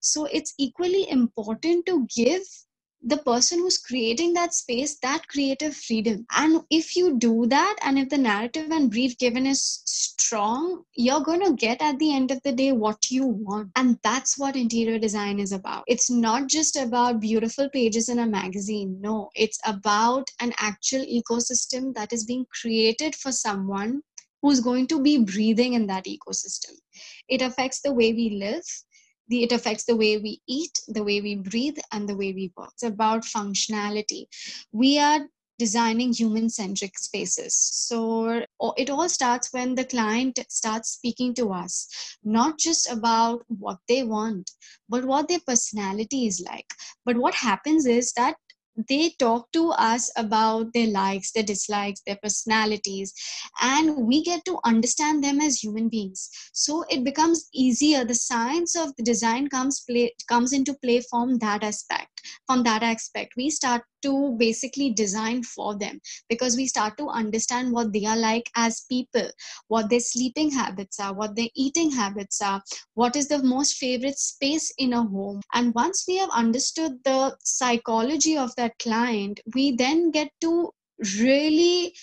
So 0.00 0.26
it's 0.26 0.54
equally 0.58 1.08
important 1.10 1.86
to 1.86 2.06
give 2.14 2.42
the 3.02 3.18
person 3.18 3.60
who's 3.60 3.78
creating 3.78 4.32
that 4.34 4.52
space 4.52 4.98
that 4.98 5.26
creative 5.28 5.76
freedom. 5.76 6.26
And 6.32 6.62
if 6.68 6.96
you 6.96 7.16
do 7.16 7.46
that, 7.46 7.76
and 7.84 7.98
if 7.98 8.08
the 8.08 8.18
narrative 8.18 8.70
and 8.70 8.90
brief 8.90 9.16
given 9.18 9.46
is 9.46 9.82
strong, 9.84 10.82
you're 10.94 11.20
going 11.20 11.44
to 11.44 11.54
get 11.54 11.80
at 11.80 11.98
the 11.98 12.12
end 12.12 12.30
of 12.30 12.42
the 12.42 12.52
day 12.52 12.72
what 12.72 13.10
you 13.10 13.26
want. 13.26 13.70
And 13.76 13.98
that's 14.02 14.36
what 14.36 14.56
interior 14.56 14.98
design 14.98 15.38
is 15.38 15.52
about. 15.52 15.84
It's 15.86 16.10
not 16.10 16.48
just 16.48 16.76
about 16.76 17.20
beautiful 17.20 17.68
pages 17.70 18.08
in 18.08 18.18
a 18.18 18.26
magazine. 18.26 18.98
No, 19.00 19.30
it's 19.34 19.60
about 19.64 20.28
an 20.40 20.52
actual 20.58 21.04
ecosystem 21.06 21.94
that 21.94 22.12
is 22.12 22.24
being 22.24 22.46
created 22.60 23.14
for 23.14 23.30
someone 23.30 24.02
who's 24.42 24.60
going 24.60 24.86
to 24.88 25.00
be 25.00 25.18
breathing 25.18 25.74
in 25.74 25.86
that 25.86 26.04
ecosystem. 26.04 26.72
It 27.28 27.42
affects 27.42 27.80
the 27.80 27.92
way 27.92 28.12
we 28.12 28.30
live, 28.30 28.64
the, 29.28 29.42
it 29.42 29.52
affects 29.52 29.84
the 29.84 29.96
way 29.96 30.18
we 30.18 30.40
eat, 30.48 30.80
the 30.88 31.04
way 31.04 31.20
we 31.20 31.36
breathe, 31.36 31.78
and 31.92 32.08
the 32.08 32.16
way 32.16 32.32
we 32.32 32.52
work. 32.56 32.70
It's 32.74 32.82
about 32.82 33.22
functionality. 33.22 34.26
We 34.72 34.98
are 34.98 35.28
designing 35.58 36.12
human 36.12 36.48
centric 36.48 36.96
spaces. 36.96 37.54
So 37.54 38.44
it 38.76 38.90
all 38.90 39.08
starts 39.08 39.52
when 39.52 39.74
the 39.74 39.84
client 39.84 40.38
starts 40.48 40.90
speaking 40.90 41.34
to 41.34 41.52
us, 41.52 42.16
not 42.22 42.58
just 42.58 42.88
about 42.88 43.42
what 43.48 43.78
they 43.88 44.04
want, 44.04 44.52
but 44.88 45.04
what 45.04 45.28
their 45.28 45.40
personality 45.44 46.26
is 46.26 46.40
like. 46.40 46.66
But 47.04 47.16
what 47.16 47.34
happens 47.34 47.86
is 47.86 48.12
that 48.12 48.36
they 48.88 49.10
talk 49.18 49.50
to 49.52 49.70
us 49.70 50.10
about 50.16 50.72
their 50.72 50.86
likes, 50.86 51.32
their 51.32 51.42
dislikes, 51.42 52.00
their 52.06 52.18
personalities, 52.22 53.12
and 53.60 54.06
we 54.06 54.22
get 54.22 54.44
to 54.44 54.58
understand 54.64 55.24
them 55.24 55.40
as 55.40 55.62
human 55.62 55.88
beings. 55.88 56.30
So 56.52 56.84
it 56.88 57.04
becomes 57.04 57.48
easier. 57.52 58.04
The 58.04 58.14
science 58.14 58.76
of 58.76 58.94
the 58.96 59.02
design 59.02 59.48
comes 59.48 59.80
play 59.80 60.14
comes 60.28 60.52
into 60.52 60.74
play 60.74 61.00
from 61.00 61.38
that 61.38 61.64
aspect 61.64 62.17
from 62.46 62.62
that 62.64 62.82
aspect. 62.82 63.34
We 63.36 63.50
start 63.50 63.82
to 64.02 64.36
basically 64.38 64.90
design 64.90 65.42
for 65.42 65.76
them 65.76 66.00
because 66.28 66.56
we 66.56 66.66
start 66.66 66.96
to 66.98 67.08
understand 67.08 67.72
what 67.72 67.92
they 67.92 68.04
are 68.04 68.16
like 68.16 68.48
as 68.54 68.84
people 68.88 69.28
what 69.68 69.90
their 69.90 70.00
sleeping 70.00 70.50
habits 70.50 71.00
are 71.00 71.12
what 71.14 71.34
their 71.34 71.48
eating 71.54 71.90
habits 71.90 72.40
are 72.40 72.62
what 72.94 73.16
is 73.16 73.28
the 73.28 73.42
most 73.42 73.76
favorite 73.76 74.18
space 74.18 74.72
in 74.78 74.92
a 74.92 75.02
home. 75.02 75.40
And 75.54 75.74
once 75.74 76.04
we 76.06 76.16
have 76.18 76.30
understood 76.30 76.92
the 77.04 77.36
psychology 77.42 78.36
of 78.36 78.54
that 78.56 78.78
client 78.78 79.40
we 79.54 79.72
then 79.76 80.10
get 80.10 80.30
to 80.42 80.70
really 81.20 81.94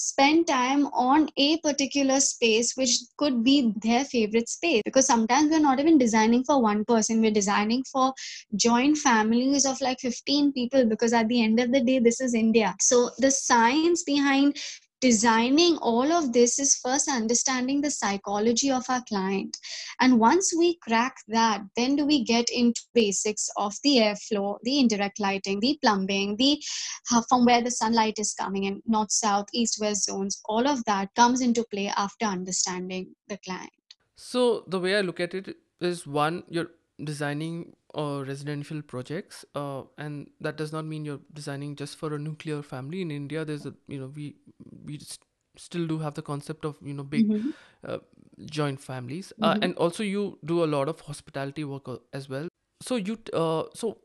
spend 0.00 0.46
time 0.46 0.86
on 0.86 1.28
a 1.36 1.58
particular 1.58 2.20
space 2.20 2.74
which 2.76 2.98
could 3.18 3.44
be 3.44 3.72
their 3.82 4.04
favorite 4.04 4.48
space. 4.48 4.80
Because 4.84 5.06
sometimes 5.06 5.50
we're 5.50 5.60
not 5.60 5.78
even 5.78 5.98
designing 5.98 6.42
for 6.44 6.62
one 6.62 6.84
person 6.84 7.20
we're 7.20 7.30
designing 7.30 7.84
for 7.84 8.12
joint 8.56 8.96
families 8.96 9.66
of 9.66 9.80
like 9.80 10.00
15 10.00 10.52
people 10.52 10.86
because 10.86 11.12
at 11.12 11.28
the 11.28 11.42
end 11.42 11.60
of 11.60 11.70
the 11.72 11.80
day 11.80 11.98
this 11.98 12.20
is 12.20 12.34
india. 12.34 12.74
So 12.80 13.10
the 13.18 13.30
science 13.30 14.02
behind 14.02 14.56
designing 15.00 15.76
all 15.78 16.12
of 16.12 16.32
this 16.32 16.58
is 16.58 16.76
first 16.76 17.08
understanding 17.08 17.80
the 17.80 17.90
psychology 17.90 18.70
of 18.70 18.84
our 18.88 19.02
client. 19.08 19.56
And 20.00 20.18
once 20.18 20.54
we 20.56 20.76
crack 20.76 21.16
that 21.28 21.62
then 21.76 21.96
do 21.96 22.06
we 22.06 22.24
get 22.24 22.48
into 22.50 22.82
basics 22.94 23.48
of 23.56 23.74
the 23.82 23.96
airflow 23.98 24.58
the 24.62 24.78
indirect 24.80 25.20
lighting 25.20 25.60
the 25.60 25.78
plumbing 25.82 26.36
the 26.36 26.62
uh, 27.12 27.22
from 27.28 27.44
where 27.44 27.62
the 27.62 27.70
sunlight 27.70 28.18
is 28.18 28.34
coming 28.34 28.64
in 28.64 28.82
north 28.86 29.12
south 29.12 29.46
east 29.52 29.78
west 29.80 30.04
zones 30.04 30.40
all 30.44 30.66
of 30.66 30.84
that 30.84 31.08
comes 31.14 31.40
into 31.40 31.64
play 31.70 31.88
after 31.96 32.26
understanding 32.26 33.14
the 33.28 33.38
client. 33.38 33.70
So 34.16 34.64
the 34.66 34.80
way 34.80 34.96
i 34.96 35.00
look 35.00 35.20
at 35.20 35.34
it 35.34 35.56
is 35.80 36.06
one 36.06 36.42
you're 36.48 36.70
designing 37.02 37.74
uh, 37.94 38.22
residential 38.26 38.82
projects 38.82 39.44
uh, 39.54 39.82
and 39.98 40.28
that 40.40 40.56
does 40.56 40.72
not 40.72 40.84
mean 40.84 41.04
you're 41.04 41.20
designing 41.32 41.76
just 41.76 41.96
for 41.96 42.14
a 42.14 42.18
nuclear 42.18 42.62
family. 42.62 43.02
In 43.02 43.10
india 43.10 43.44
there's 43.44 43.66
a 43.66 43.74
you 43.88 43.98
know 44.00 44.12
we 44.14 44.36
we 44.84 44.98
st- 44.98 45.26
still 45.56 45.86
do 45.86 45.98
have 45.98 46.14
the 46.14 46.22
concept 46.22 46.64
of 46.64 46.76
you 46.82 46.94
know 46.94 47.02
big 47.02 47.28
mm-hmm. 47.28 47.50
uh, 47.84 47.98
joint 48.46 48.80
families. 48.80 49.32
Uh, 49.42 49.54
Mm-hmm. 49.54 49.64
and 49.64 49.74
also 49.76 50.02
you 50.02 50.38
do 50.44 50.62
a 50.64 50.68
lot 50.76 50.88
of 50.88 51.00
hospitality 51.00 51.64
work 51.64 51.88
uh, 51.88 51.98
as 52.12 52.28
well. 52.28 52.48
So 52.82 52.96
you 52.96 53.16
t- 53.16 53.32
uh, 53.34 53.64
so 53.74 53.98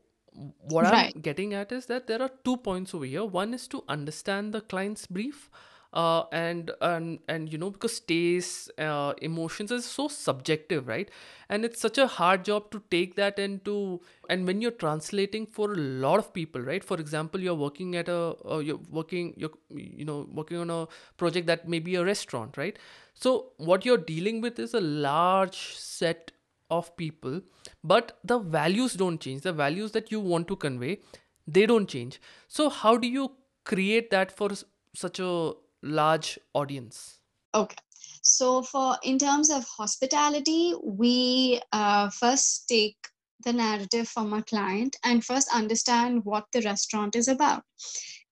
what 0.68 0.84
i'm 0.86 1.20
getting 1.20 1.54
at 1.54 1.72
is 1.72 1.86
that 1.86 2.06
there 2.06 2.20
are 2.20 2.30
two 2.44 2.56
points 2.58 2.94
over 2.94 3.04
here. 3.04 3.24
One 3.24 3.54
is 3.54 3.66
to 3.68 3.82
understand 3.88 4.52
the 4.52 4.60
client's 4.60 5.06
brief 5.06 5.50
uh, 5.96 6.24
and 6.30 6.70
and 6.82 7.20
and 7.26 7.52
you 7.52 7.58
know 7.58 7.70
because 7.70 7.98
taste 8.00 8.70
uh, 8.78 9.14
emotions 9.22 9.70
is 9.70 9.86
so 9.86 10.08
subjective 10.08 10.86
right? 10.86 11.10
And 11.48 11.64
it's 11.64 11.80
such 11.80 11.96
a 11.96 12.06
hard 12.06 12.44
job 12.44 12.70
to 12.72 12.82
take 12.90 13.14
that 13.16 13.38
into 13.38 14.00
and 14.28 14.46
when 14.46 14.60
you're 14.60 14.78
translating 14.82 15.46
for 15.46 15.72
a 15.72 15.76
lot 15.76 16.18
of 16.18 16.32
people 16.34 16.60
right? 16.60 16.84
For 16.84 16.98
example 16.98 17.40
you're 17.40 17.54
working 17.64 17.96
at 17.96 18.10
a 18.10 18.36
uh, 18.50 18.58
you're 18.58 18.80
working 18.90 19.32
you're 19.36 19.56
you 19.70 20.04
know 20.04 20.28
working 20.32 20.58
on 20.58 20.70
a 20.70 20.86
project 21.16 21.46
that 21.46 21.66
may 21.66 21.78
be 21.78 21.94
a 21.94 22.04
restaurant 22.04 22.56
right? 22.58 22.78
So 23.14 23.52
what 23.56 23.86
you're 23.86 24.06
dealing 24.12 24.42
with 24.42 24.58
is 24.58 24.74
a 24.74 24.80
large 24.80 25.60
set 25.76 26.32
of 26.70 26.94
people 26.96 27.40
but 27.82 28.18
the 28.22 28.38
values 28.38 28.94
don't 28.94 29.20
change. 29.20 29.42
The 29.42 29.52
values 29.52 29.92
that 29.92 30.10
you 30.12 30.20
want 30.20 30.48
to 30.48 30.56
convey 30.56 30.98
they 31.46 31.64
don't 31.64 31.88
change. 31.88 32.20
So 32.48 32.68
how 32.68 32.96
do 32.96 33.08
you 33.08 33.30
create 33.64 34.10
that 34.10 34.30
for 34.30 34.50
such 34.94 35.20
a 35.20 35.52
large 35.82 36.38
audience. 36.54 37.18
Okay. 37.54 37.76
So 38.22 38.62
for 38.62 38.96
in 39.02 39.18
terms 39.18 39.50
of 39.50 39.64
hospitality 39.64 40.74
we 40.82 41.60
uh, 41.72 42.10
first 42.10 42.68
take 42.68 42.96
the 43.44 43.52
narrative 43.52 44.08
from 44.08 44.32
a 44.32 44.42
client 44.42 44.96
and 45.04 45.24
first 45.24 45.48
understand 45.54 46.24
what 46.24 46.46
the 46.52 46.62
restaurant 46.62 47.14
is 47.14 47.28
about. 47.28 47.62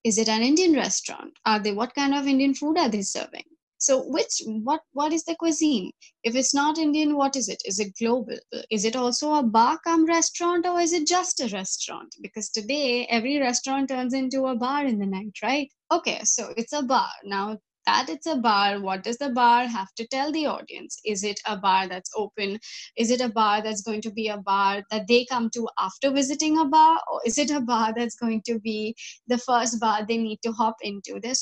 Is 0.03 0.17
it 0.17 0.29
an 0.29 0.43
indian 0.43 0.73
restaurant? 0.73 1.33
Are 1.45 1.59
they 1.59 1.71
what 1.71 1.95
kind 1.95 2.13
of 2.13 2.27
indian 2.27 2.53
food 2.53 2.77
are 2.77 2.89
they 2.89 3.01
serving 3.01 3.45
so 3.77 4.03
which 4.07 4.41
what 4.45 4.81
what 4.93 5.13
is 5.13 5.23
the 5.23 5.35
cuisine? 5.35 5.91
If 6.23 6.35
it's 6.35 6.53
not 6.53 6.77
indian 6.77 7.15
what 7.15 7.35
is 7.35 7.49
it? 7.49 7.61
Is 7.65 7.79
it 7.79 7.95
global? 7.97 8.37
Is 8.69 8.85
it 8.85 8.95
also 8.95 9.33
a 9.35 9.43
bar 9.43 9.79
come 9.83 10.05
restaurant 10.05 10.65
or 10.65 10.79
is 10.79 10.93
it 10.93 11.07
just 11.07 11.39
a 11.41 11.47
restaurant? 11.47 12.15
Because 12.21 12.49
today 12.49 13.05
every 13.09 13.39
restaurant 13.39 13.89
turns 13.89 14.13
into 14.13 14.45
a 14.45 14.55
bar 14.55 14.85
in 14.85 14.99
the 14.99 15.05
night 15.05 15.37
right? 15.43 15.69
Okay 15.91 16.21
so 16.23 16.53
it's 16.57 16.73
a 16.73 16.83
bar. 16.83 17.09
Now 17.23 17.57
that 17.85 18.09
it's 18.09 18.25
a 18.25 18.35
bar 18.35 18.79
what 18.79 19.03
does 19.03 19.17
the 19.17 19.29
bar 19.29 19.67
have 19.67 19.93
to 19.95 20.07
tell 20.07 20.31
the 20.31 20.45
audience? 20.45 20.99
Is 21.05 21.23
it 21.23 21.39
a 21.45 21.57
bar 21.57 21.87
that's 21.87 22.11
open? 22.15 22.59
Is 22.97 23.11
it 23.11 23.21
a 23.21 23.29
bar 23.29 23.61
that's 23.61 23.81
going 23.81 24.01
to 24.01 24.11
be 24.11 24.27
a 24.27 24.37
bar 24.37 24.83
that 24.91 25.07
they 25.07 25.25
come 25.25 25.49
to 25.51 25.67
after 25.79 26.11
visiting 26.11 26.57
a 26.57 26.65
bar? 26.65 26.99
Or 27.11 27.21
is 27.25 27.37
it 27.37 27.51
a 27.51 27.61
bar 27.61 27.93
that's 27.95 28.15
going 28.15 28.41
to 28.45 28.59
be 28.59 28.95
the 29.27 29.37
first 29.37 29.79
bar 29.79 30.05
they 30.05 30.17
need 30.17 30.39
to 30.43 30.51
hop 30.51 30.77
into? 30.81 31.19
There's 31.21 31.41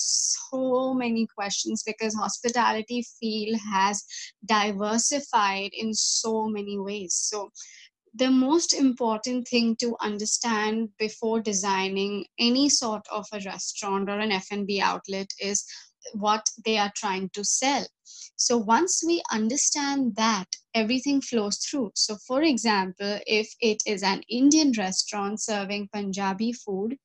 so 0.51 0.93
many 0.93 1.27
questions 1.27 1.83
because 1.85 2.15
hospitality 2.15 3.05
field 3.19 3.59
has 3.71 4.03
diversified 4.45 5.71
in 5.73 5.93
so 5.93 6.47
many 6.47 6.77
ways. 6.79 7.13
So 7.13 7.51
the 8.15 8.29
most 8.29 8.73
important 8.73 9.47
thing 9.47 9.75
to 9.77 9.95
understand 9.99 10.89
before 10.99 11.41
designing 11.41 12.25
any 12.39 12.69
sort 12.69 13.05
of 13.11 13.25
a 13.33 13.39
restaurant 13.43 14.07
or 14.07 14.19
an 14.19 14.31
F&B 14.31 14.79
outlet 14.81 15.31
is 15.39 15.65
what 16.13 16.45
they 16.65 16.77
are 16.77 16.91
trying 16.95 17.29
to 17.29 17.43
sell. 17.43 17.85
So 18.35 18.57
once 18.57 19.03
we 19.05 19.21
understand 19.31 20.15
that, 20.15 20.47
everything 20.73 21.21
flows 21.21 21.57
through. 21.57 21.91
So, 21.95 22.17
for 22.27 22.41
example, 22.41 23.19
if 23.25 23.53
it 23.61 23.81
is 23.85 24.03
an 24.03 24.21
Indian 24.29 24.73
restaurant 24.77 25.41
serving 25.41 25.89
Punjabi 25.93 26.53
food, 26.53 26.97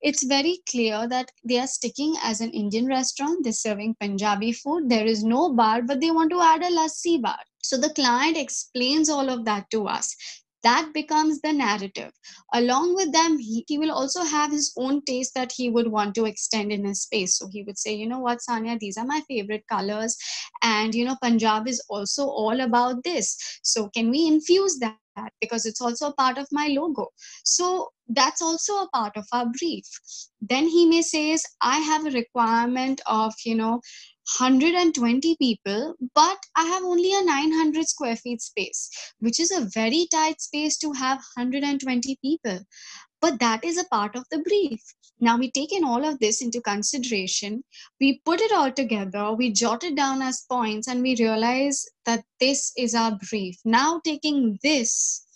it's 0.00 0.24
very 0.24 0.60
clear 0.68 1.06
that 1.08 1.30
they 1.44 1.58
are 1.58 1.66
sticking 1.66 2.14
as 2.22 2.40
an 2.40 2.50
Indian 2.50 2.86
restaurant. 2.86 3.44
They're 3.44 3.52
serving 3.52 3.96
Punjabi 4.00 4.52
food. 4.52 4.88
There 4.88 5.04
is 5.04 5.22
no 5.22 5.52
bar, 5.52 5.82
but 5.82 6.00
they 6.00 6.10
want 6.10 6.30
to 6.30 6.40
add 6.40 6.62
a 6.62 6.70
lassi 6.70 7.20
bar. 7.20 7.38
So 7.62 7.76
the 7.76 7.92
client 7.92 8.38
explains 8.38 9.10
all 9.10 9.28
of 9.28 9.44
that 9.44 9.70
to 9.70 9.86
us 9.86 10.16
that 10.62 10.90
becomes 10.92 11.40
the 11.40 11.52
narrative. 11.52 12.12
Along 12.52 12.94
with 12.94 13.12
them 13.12 13.38
he, 13.38 13.64
he 13.68 13.78
will 13.78 13.90
also 13.90 14.22
have 14.22 14.50
his 14.50 14.72
own 14.76 15.02
taste 15.04 15.34
that 15.34 15.52
he 15.52 15.70
would 15.70 15.88
want 15.88 16.14
to 16.16 16.24
extend 16.26 16.72
in 16.72 16.84
his 16.84 17.02
space. 17.02 17.36
So 17.36 17.48
he 17.50 17.62
would 17.62 17.78
say 17.78 17.94
you 17.94 18.08
know 18.08 18.20
what 18.20 18.38
sanya 18.48 18.78
these 18.78 18.96
are 18.96 19.06
my 19.06 19.22
favorite 19.28 19.64
colors. 19.68 20.16
And 20.62 20.94
you 20.94 21.04
know 21.04 21.16
punjab 21.22 21.68
is 21.68 21.82
also 21.88 22.26
all 22.26 22.60
about 22.60 23.04
this. 23.04 23.36
So 23.62 23.88
can 23.88 24.10
we 24.10 24.26
infuse 24.26 24.78
that? 24.80 24.96
Because 25.40 25.66
it's 25.66 25.80
also 25.80 26.08
a 26.08 26.14
part 26.14 26.38
of 26.38 26.46
my 26.52 26.68
logo. 26.68 27.08
So 27.44 27.90
that's 28.08 28.40
also 28.42 28.74
a 28.74 28.88
part 28.92 29.16
of 29.16 29.26
our 29.32 29.46
brief. 29.58 29.84
Then 30.40 30.66
he 30.66 30.86
may 30.86 31.02
says 31.02 31.44
i 31.60 31.78
have 31.78 32.06
a 32.06 32.10
requirement 32.10 33.00
of 33.06 33.34
you 33.44 33.54
know 33.54 33.80
120 34.38 35.36
people, 35.36 35.94
but 36.14 36.38
I 36.56 36.64
have 36.64 36.84
only 36.84 37.12
a 37.12 37.24
900 37.24 37.88
square 37.88 38.16
feet 38.16 38.40
space, 38.40 38.90
which 39.18 39.40
is 39.40 39.50
a 39.50 39.68
very 39.72 40.06
tight 40.12 40.40
space 40.40 40.76
to 40.78 40.92
have 40.92 41.18
120 41.36 42.18
people. 42.22 42.60
But 43.20 43.40
that 43.40 43.64
is 43.64 43.76
a 43.76 43.84
part 43.84 44.16
of 44.16 44.24
the 44.30 44.38
brief. 44.38 44.80
Now 45.20 45.36
we 45.36 45.50
take 45.50 45.72
in 45.72 45.84
all 45.84 46.04
of 46.04 46.18
this 46.20 46.40
into 46.40 46.60
consideration, 46.62 47.62
we 48.00 48.20
put 48.24 48.40
it 48.40 48.52
all 48.52 48.72
together, 48.72 49.32
we 49.32 49.52
jot 49.52 49.84
it 49.84 49.94
down 49.94 50.22
as 50.22 50.46
points, 50.50 50.88
and 50.88 51.02
we 51.02 51.16
realize 51.16 51.86
that 52.06 52.24
this 52.38 52.72
is 52.78 52.94
our 52.94 53.18
brief. 53.30 53.58
Now, 53.64 54.00
taking 54.04 54.58
this 54.62 55.26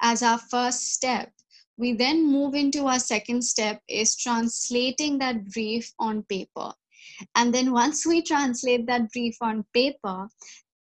as 0.00 0.22
our 0.22 0.38
first 0.38 0.94
step, 0.94 1.30
we 1.76 1.92
then 1.92 2.26
move 2.26 2.54
into 2.54 2.86
our 2.86 2.98
second 2.98 3.42
step 3.42 3.82
is 3.88 4.16
translating 4.16 5.18
that 5.18 5.50
brief 5.50 5.92
on 5.98 6.22
paper 6.24 6.72
and 7.34 7.54
then 7.54 7.72
once 7.72 8.06
we 8.06 8.22
translate 8.22 8.86
that 8.86 9.10
brief 9.12 9.36
on 9.40 9.64
paper, 9.74 10.28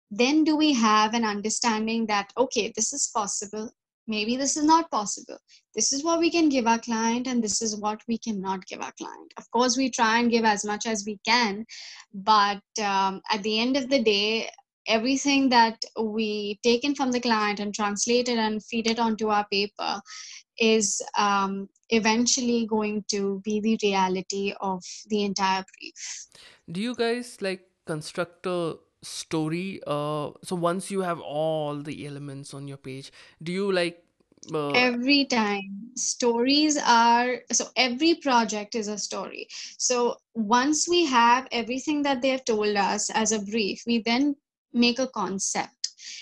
then 0.10 0.44
do 0.44 0.58
we 0.58 0.74
have 0.74 1.14
an 1.14 1.24
understanding 1.24 2.06
that, 2.08 2.32
okay, 2.38 2.72
this 2.76 2.94
is 2.94 3.12
possible. 3.16 3.72
Maybe 4.08 4.36
this 4.36 4.58
is 4.58 4.66
not 4.66 4.92
possible. 4.92 5.38
This 5.74 5.94
is 5.94 6.04
what 6.04 6.20
we 6.20 6.30
can 6.30 6.50
give 6.50 6.68
our 6.68 6.80
client, 6.80 7.28
and 7.28 7.42
this 7.42 7.62
is 7.62 7.78
what 7.78 8.02
we 8.08 8.18
cannot 8.18 8.66
give 8.66 8.82
our 8.82 8.92
client. 8.94 9.34
Of 9.38 9.50
course, 9.52 9.78
we 9.78 9.90
try 9.90 10.20
and 10.20 10.30
give 10.30 10.44
as 10.44 10.66
much 10.66 10.86
as 10.86 11.06
we 11.06 11.20
can, 11.26 11.66
but 12.14 12.62
um, 12.84 13.22
at 13.32 13.42
the 13.44 13.60
end 13.60 13.78
of 13.78 13.90
the 13.90 14.04
day, 14.04 14.50
everything 14.88 15.48
that 15.50 15.78
we 16.02 16.60
taken 16.64 16.96
from 16.96 17.12
the 17.12 17.20
client 17.20 17.60
and 17.60 17.74
translate 17.74 18.28
it 18.28 18.38
and 18.38 18.66
feed 18.66 18.88
it 18.88 19.00
onto 19.00 19.30
our 19.30 19.46
paper 19.52 20.02
is 20.60 21.02
um, 21.18 21.70
eventually 21.92 22.66
going 22.66 23.04
to 23.10 23.42
be 23.44 23.60
the 23.60 23.78
reality 23.84 24.54
of 24.60 24.84
the 25.08 25.24
entire 25.24 25.64
brief. 25.78 26.28
Do 26.70 26.82
you 26.82 26.96
guys 26.96 27.42
like 27.42 27.70
construct 27.86 28.46
a 28.46 28.78
story? 29.02 29.82
Uh, 29.86 30.32
so 30.44 30.56
once 30.56 30.92
you 30.92 31.02
have 31.02 31.20
all 31.20 31.78
the 31.78 32.06
elements 32.06 32.54
on 32.54 32.68
your 32.68 32.78
page, 32.78 33.12
do 33.42 33.52
you 33.52 33.72
like 33.72 34.06
uh, 34.54 34.84
Every 34.84 35.26
time 35.26 35.92
stories 35.96 36.78
are 36.78 37.44
so 37.52 37.70
every 37.78 38.16
project 38.16 38.76
is 38.76 38.88
a 38.90 38.98
story. 38.98 39.48
So 39.78 40.18
once 40.34 40.88
we 40.90 41.06
have 41.06 41.48
everything 41.52 42.04
that 42.04 42.22
they 42.22 42.30
have 42.30 42.46
told 42.46 42.76
us 42.78 43.10
as 43.10 43.32
a 43.32 43.42
brief, 43.42 43.84
we 43.86 44.00
then 44.02 44.36
make 44.74 45.00
a 45.00 45.08
concept. 45.08 45.81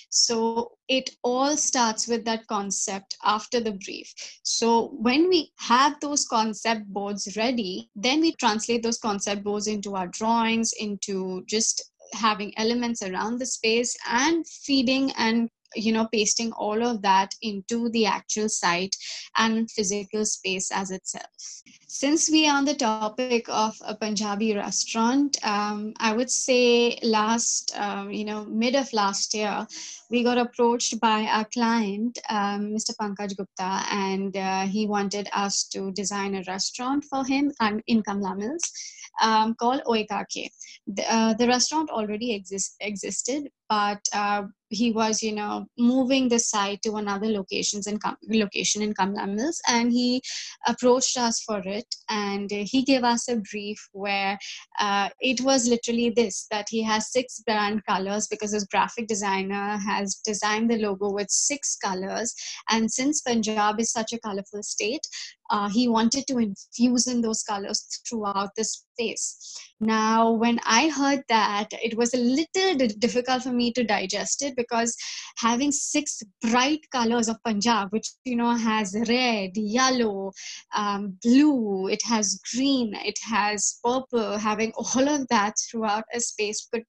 So 0.10 0.72
it 0.88 1.12
all 1.24 1.56
starts 1.58 2.08
with 2.08 2.26
that 2.26 2.48
concept 2.48 3.18
after 3.24 3.60
the 3.60 3.74
brief. 3.74 4.14
So 4.44 4.88
when 5.00 5.30
we 5.30 5.52
have 5.60 6.00
those 6.00 6.26
concept 6.26 6.88
boards 6.88 7.36
ready, 7.38 7.90
then 7.96 8.22
we 8.22 8.34
translate 8.34 8.84
those 8.84 8.98
concept 8.98 9.44
boards 9.44 9.68
into 9.68 9.96
our 9.96 10.08
drawings, 10.08 10.74
into 10.80 11.44
just 11.48 11.92
having 12.14 12.58
elements 12.58 13.02
around 13.02 13.40
the 13.40 13.46
space 13.46 13.96
and 14.08 14.48
feeding 14.48 15.12
and 15.12 15.50
you 15.76 15.92
know 15.92 16.08
pasting 16.12 16.52
all 16.54 16.84
of 16.84 17.02
that 17.02 17.34
into 17.42 17.90
the 17.90 18.06
actual 18.06 18.50
site 18.50 18.96
and 19.38 19.70
physical 19.72 20.26
space 20.26 20.72
as 20.72 20.92
itself. 20.92 21.26
Since 21.88 22.30
we 22.30 22.48
are 22.48 22.58
on 22.58 22.66
the 22.66 22.76
topic 22.76 23.50
of 23.50 23.76
a 23.82 23.96
punjabi 23.96 24.56
restaurant 24.56 25.38
um, 25.44 25.94
i 26.00 26.14
would 26.14 26.30
say 26.30 26.98
last 27.04 27.72
um, 27.76 28.12
you 28.12 28.26
know 28.26 28.46
mid 28.46 28.76
of 28.76 28.92
last 28.94 29.34
year 29.34 29.66
we 30.10 30.24
got 30.24 30.38
approached 30.38 31.00
by 31.00 31.26
our 31.26 31.46
client 31.46 32.20
um, 32.30 32.62
mr 32.76 32.96
pankaj 33.02 33.36
gupta 33.38 33.72
and 33.92 34.38
uh, 34.38 34.66
he 34.66 34.88
wanted 34.88 35.30
us 35.34 35.64
to 35.74 35.92
design 35.92 36.36
a 36.36 36.44
restaurant 36.48 37.04
for 37.12 37.26
him 37.26 37.52
in 37.88 38.04
kamla 38.04 38.38
mills 38.38 38.72
um, 39.22 39.56
called 39.56 39.82
Oye 39.90 40.06
Kake 40.12 40.52
the, 40.88 41.04
uh, 41.14 41.34
the 41.34 41.48
restaurant 41.48 41.90
already 41.90 42.34
exist, 42.34 42.76
existed 42.80 43.50
but 43.70 44.00
uh, 44.14 44.44
he 44.70 44.92
was 44.92 45.22
you 45.24 45.32
know 45.32 45.66
moving 45.78 46.30
the 46.30 46.40
site 46.40 46.82
to 46.82 46.96
another 46.96 47.28
locations 47.28 47.88
in 47.88 48.00
location 48.30 48.82
in 48.82 48.94
Kamla 48.94 49.28
Mills 49.34 49.60
and 49.68 49.92
he 49.92 50.22
approached 50.68 51.18
us 51.18 51.42
for 51.42 51.62
it 51.66 51.88
and 52.10 52.50
he 52.52 52.84
gave 52.84 53.04
us 53.04 53.28
a 53.30 53.42
brief 53.52 53.80
where 53.94 54.38
uh, 54.80 55.10
it 55.20 55.42
was 55.42 55.68
literally 55.68 56.12
this 56.12 56.48
that 56.52 56.68
he 56.70 56.84
has 56.84 57.12
six 57.12 57.42
brand 57.46 57.84
colors 57.86 58.28
because 58.28 58.52
his 58.52 58.66
graphic 58.66 59.08
designer 59.08 59.78
has 59.78 60.16
designed 60.26 60.70
the 60.70 60.78
logo 60.78 61.12
with 61.12 61.30
six 61.30 61.76
colors 61.78 62.34
and 62.70 62.92
since 62.92 63.22
Punjab 63.22 63.80
is 63.80 63.92
such 63.92 64.14
a 64.14 64.20
colorful 64.20 64.64
state 64.64 65.06
uh, 65.50 65.70
he 65.70 65.88
wanted 65.88 66.28
to 66.28 66.38
infuse 66.38 67.08
in 67.08 67.22
those 67.22 67.44
colors 67.44 67.86
throughout 68.08 68.50
the 68.56 68.64
space. 68.64 69.58
Now, 69.80 70.32
when 70.32 70.60
I 70.66 70.90
heard 70.90 71.24
that, 71.30 71.70
it 71.72 71.98
was 71.98 72.14
a 72.14 72.18
little 72.18 72.88
difficult 73.00 73.44
for 73.44 73.52
me 73.52 73.59
to 73.60 73.84
digest 73.84 74.42
it 74.42 74.56
because 74.56 74.96
having 75.38 75.72
six 75.72 76.22
bright 76.42 76.80
colors 76.92 77.28
of 77.28 77.38
Punjab, 77.46 77.90
which 77.92 78.10
you 78.26 78.36
know 78.36 78.56
has 78.56 78.96
red, 79.08 79.52
yellow, 79.56 80.32
um, 80.76 81.18
blue, 81.24 81.88
it 81.88 82.02
has 82.04 82.40
green, 82.54 82.94
it 82.96 83.20
has 83.24 83.80
purple, 83.84 84.38
having 84.38 84.72
all 84.76 85.08
of 85.10 85.28
that 85.30 85.54
throughout 85.70 86.04
a 86.14 86.20
space 86.20 86.68
could 86.72 86.84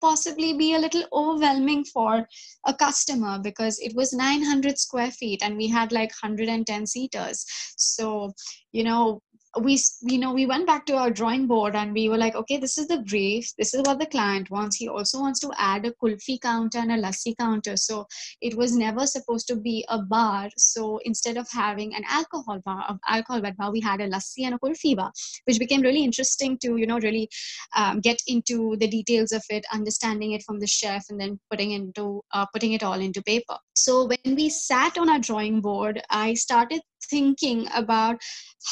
possibly 0.00 0.52
be 0.52 0.74
a 0.74 0.78
little 0.78 1.04
overwhelming 1.12 1.84
for 1.84 2.26
a 2.66 2.74
customer 2.74 3.38
because 3.42 3.78
it 3.80 3.94
was 3.96 4.12
900 4.12 4.78
square 4.78 5.10
feet 5.10 5.40
and 5.42 5.56
we 5.56 5.68
had 5.68 5.90
like 5.90 6.10
110 6.22 6.86
seaters. 6.86 7.44
So 7.76 8.32
you 8.72 8.84
know 8.84 9.20
we 9.60 9.78
you 10.02 10.18
know 10.18 10.32
we 10.32 10.46
went 10.46 10.66
back 10.66 10.86
to 10.86 10.96
our 10.96 11.10
drawing 11.10 11.46
board 11.46 11.74
and 11.74 11.92
we 11.92 12.08
were 12.08 12.18
like 12.18 12.34
okay 12.34 12.56
this 12.56 12.78
is 12.78 12.88
the 12.88 12.98
brief 12.98 13.52
this 13.58 13.74
is 13.74 13.82
what 13.82 13.98
the 13.98 14.06
client 14.06 14.50
wants. 14.50 14.76
He 14.76 14.88
also 14.88 15.20
wants 15.20 15.40
to 15.40 15.50
add 15.58 15.86
a 15.86 15.92
kulfi 15.92 16.40
counter 16.40 16.78
and 16.78 16.92
a 16.92 16.98
lassi 16.98 17.34
counter. 17.38 17.76
So 17.76 18.06
it 18.40 18.56
was 18.56 18.76
never 18.76 19.06
supposed 19.06 19.46
to 19.48 19.56
be 19.56 19.84
a 19.88 19.98
bar. 19.98 20.48
So 20.56 21.00
instead 21.04 21.36
of 21.36 21.48
having 21.50 21.94
an 21.94 22.04
alcohol 22.08 22.60
bar 22.64 22.84
of 22.88 22.98
alcohol 23.08 23.42
bar 23.58 23.72
we 23.72 23.80
had 23.80 24.00
a 24.00 24.08
lassi 24.08 24.44
and 24.44 24.54
a 24.54 24.58
kulfi 24.58 24.96
bar 24.96 25.12
which 25.44 25.58
became 25.58 25.80
really 25.82 26.04
interesting 26.04 26.58
to 26.58 26.76
you 26.76 26.86
know 26.86 26.98
really 26.98 27.28
um, 27.74 28.00
get 28.00 28.20
into 28.26 28.76
the 28.76 28.88
details 28.88 29.32
of 29.32 29.42
it 29.50 29.64
understanding 29.72 30.32
it 30.32 30.42
from 30.42 30.58
the 30.60 30.66
chef 30.66 31.04
and 31.10 31.20
then 31.20 31.38
putting 31.50 31.72
into 31.72 32.22
uh, 32.32 32.46
putting 32.52 32.72
it 32.72 32.82
all 32.82 33.00
into 33.00 33.22
paper. 33.22 33.56
So 33.76 34.06
when 34.06 34.36
we 34.36 34.48
sat 34.48 34.98
on 34.98 35.08
our 35.08 35.18
drawing 35.18 35.60
board 35.60 36.02
i 36.10 36.34
started 36.34 36.80
thinking 37.10 37.66
about 37.74 38.20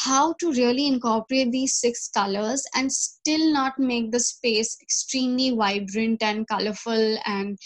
how 0.04 0.34
to 0.34 0.52
really 0.52 0.86
incorporate 0.86 1.52
these 1.52 1.76
six 1.76 2.08
colors 2.08 2.64
and 2.74 2.92
still 2.92 3.52
not 3.52 3.78
make 3.78 4.10
the 4.10 4.20
space 4.20 4.76
extremely 4.82 5.50
vibrant 5.50 6.22
and 6.22 6.46
colorful 6.48 7.18
and 7.26 7.58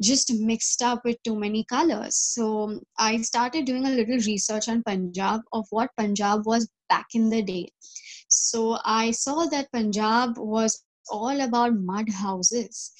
just 0.00 0.32
mixed 0.34 0.82
up 0.82 1.02
with 1.04 1.22
too 1.22 1.36
many 1.36 1.64
colors. 1.64 2.16
So 2.16 2.80
I 2.98 3.22
started 3.22 3.64
doing 3.64 3.86
a 3.86 3.90
little 3.90 4.18
research 4.18 4.68
on 4.68 4.82
Punjab 4.82 5.40
of 5.52 5.66
what 5.70 5.90
Punjab 5.96 6.44
was 6.44 6.68
back 6.88 7.06
in 7.14 7.30
the 7.30 7.42
day. 7.42 7.70
So 8.28 8.78
I 8.84 9.10
saw 9.12 9.46
that 9.46 9.72
Punjab 9.72 10.36
was 10.36 10.82
all 11.08 11.40
about 11.40 11.74
mud 11.74 12.10
houses 12.10 12.92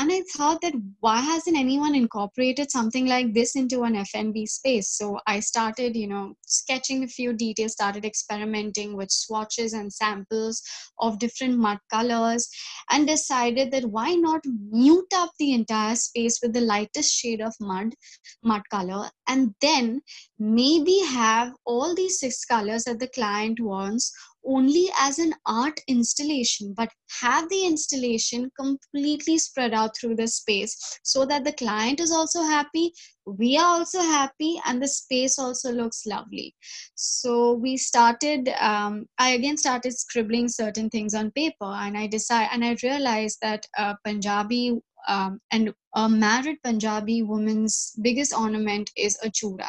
and 0.00 0.10
i 0.10 0.22
thought 0.34 0.60
that 0.62 0.74
why 1.00 1.20
hasn't 1.20 1.56
anyone 1.56 1.94
incorporated 1.94 2.70
something 2.70 3.06
like 3.06 3.34
this 3.34 3.54
into 3.54 3.82
an 3.82 3.96
F&B 3.96 4.46
space? 4.46 4.88
So 4.96 5.18
i 5.26 5.40
started 5.40 5.94
you 5.94 6.06
know 6.06 6.34
sketching 6.46 7.04
a 7.04 7.08
few 7.08 7.32
details 7.32 7.72
started 7.72 8.04
experimenting 8.04 8.96
with 8.96 9.10
swatches 9.10 9.74
and 9.74 9.92
samples 9.92 10.62
of 10.98 11.18
different 11.18 11.58
mud 11.58 11.78
colors 11.92 12.48
and 12.90 13.06
decided 13.06 13.70
that 13.72 13.84
why 13.84 14.14
not 14.14 14.40
mute 14.70 15.12
up 15.14 15.30
the 15.38 15.52
entire 15.52 15.96
space 15.96 16.38
with 16.42 16.54
the 16.54 16.66
lightest 16.72 17.12
shade 17.12 17.42
of 17.42 17.54
mud 17.60 17.94
mud 18.42 18.62
color 18.70 19.08
and 19.28 19.54
then 19.60 20.00
maybe 20.38 20.98
have 21.10 21.52
all 21.66 21.94
these 21.94 22.18
six 22.20 22.44
colors 22.44 22.84
that 22.84 22.98
the 22.98 23.08
client 23.08 23.60
wants 23.60 24.12
only 24.54 24.86
as 24.98 25.18
an 25.18 25.32
art 25.46 25.80
installation, 25.86 26.74
but 26.76 26.90
have 27.20 27.48
the 27.48 27.64
installation 27.66 28.50
completely 28.58 29.38
spread 29.38 29.72
out 29.74 29.96
through 29.96 30.16
the 30.16 30.26
space 30.26 30.76
so 31.02 31.24
that 31.26 31.44
the 31.44 31.52
client 31.52 32.00
is 32.00 32.12
also 32.12 32.42
happy, 32.42 32.92
we 33.26 33.56
are 33.56 33.78
also 33.78 34.00
happy, 34.00 34.60
and 34.66 34.82
the 34.82 34.88
space 34.88 35.38
also 35.38 35.70
looks 35.70 36.04
lovely. 36.06 36.54
So 36.94 37.52
we 37.52 37.76
started, 37.76 38.48
um, 38.60 39.06
I 39.18 39.30
again 39.30 39.56
started 39.56 39.96
scribbling 39.96 40.48
certain 40.48 40.90
things 40.90 41.14
on 41.14 41.30
paper, 41.32 41.72
and 41.84 41.96
I 41.96 42.06
decided, 42.06 42.50
and 42.52 42.64
I 42.64 42.76
realized 42.82 43.38
that 43.42 43.66
uh, 43.78 43.94
Punjabi 44.04 44.80
um, 45.08 45.40
and 45.50 45.72
a 45.94 46.08
married 46.08 46.58
Punjabi 46.64 47.22
woman's 47.22 47.92
biggest 48.02 48.34
ornament 48.36 48.90
is 48.96 49.18
a 49.22 49.30
chura. 49.30 49.68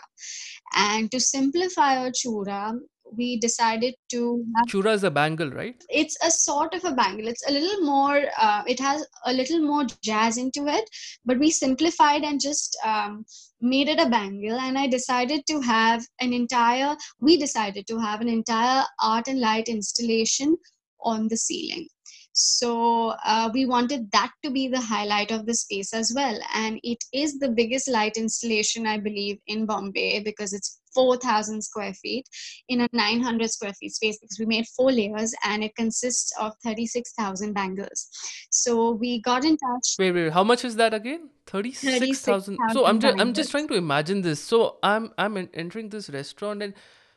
And 0.75 1.11
to 1.11 1.19
simplify 1.19 2.05
a 2.05 2.11
chura, 2.11 2.77
we 3.15 3.39
decided 3.39 3.93
to 4.09 4.43
have, 4.55 4.67
chura 4.67 4.93
is 4.93 5.03
a 5.03 5.11
bangle 5.11 5.49
right? 5.49 5.83
It's 5.89 6.17
a 6.25 6.31
sort 6.31 6.73
of 6.73 6.85
a 6.85 6.93
bangle. 6.93 7.27
It's 7.27 7.47
a 7.47 7.51
little 7.51 7.85
more 7.85 8.21
uh, 8.39 8.63
it 8.67 8.79
has 8.79 9.05
a 9.25 9.33
little 9.33 9.59
more 9.59 9.85
jazz 10.01 10.37
into 10.37 10.67
it 10.67 10.89
but 11.25 11.39
we 11.39 11.51
simplified 11.51 12.23
and 12.23 12.39
just 12.39 12.77
um, 12.85 13.25
made 13.59 13.87
it 13.87 13.99
a 13.99 14.09
bangle. 14.09 14.59
And 14.59 14.77
i 14.77 14.87
decided 14.87 15.41
to 15.47 15.61
have 15.61 16.05
an 16.19 16.33
entire 16.33 16.95
we 17.19 17.37
decided 17.37 17.87
to 17.87 17.99
have 17.99 18.21
an 18.21 18.27
entire 18.27 18.83
art 19.01 19.27
and 19.27 19.39
light 19.39 19.67
installation 19.67 20.57
on 21.03 21.27
the 21.27 21.37
ceiling 21.37 21.87
so 22.33 23.13
uh, 23.25 23.49
we 23.53 23.65
wanted 23.65 24.09
that 24.11 24.31
to 24.43 24.49
be 24.49 24.67
the 24.67 24.79
highlight 24.79 25.31
of 25.31 25.45
the 25.45 25.53
space 25.53 25.93
as 25.93 26.13
well 26.15 26.39
and 26.53 26.79
it 26.83 27.03
is 27.13 27.39
the 27.39 27.49
biggest 27.49 27.89
light 27.89 28.17
installation 28.17 28.87
i 28.87 28.97
believe 28.97 29.37
in 29.47 29.65
bombay 29.65 30.21
because 30.23 30.53
it's 30.53 30.81
4,000 30.93 31.61
square 31.61 31.93
feet 31.93 32.27
in 32.69 32.81
a 32.81 32.87
900 32.91 33.49
square 33.49 33.73
feet 33.73 33.93
space 33.93 34.17
because 34.19 34.39
we 34.39 34.45
made 34.45 34.65
four 34.67 34.91
layers 34.91 35.33
and 35.45 35.63
it 35.63 35.75
consists 35.75 36.33
of 36.39 36.53
36,000 36.63 37.53
bangles. 37.53 38.09
So 38.49 38.91
we 38.91 39.21
got 39.21 39.43
in 39.43 39.57
touch. 39.57 39.95
Wait, 39.99 40.11
wait, 40.11 40.33
how 40.33 40.43
much 40.43 40.65
is 40.65 40.75
that 40.77 40.93
again? 40.93 41.29
36,000. 41.47 42.57
so 42.71 42.85
I'm 42.85 42.99
just, 42.99 43.19
I'm 43.19 43.33
just 43.33 43.51
trying 43.51 43.67
to 43.69 43.75
imagine 43.75 44.21
this. 44.21 44.41
So 44.41 44.77
I'm, 44.83 45.13
I'm 45.17 45.49
entering 45.53 45.89
this 45.89 46.09
restaurant 46.09 46.61
and, 46.61 46.73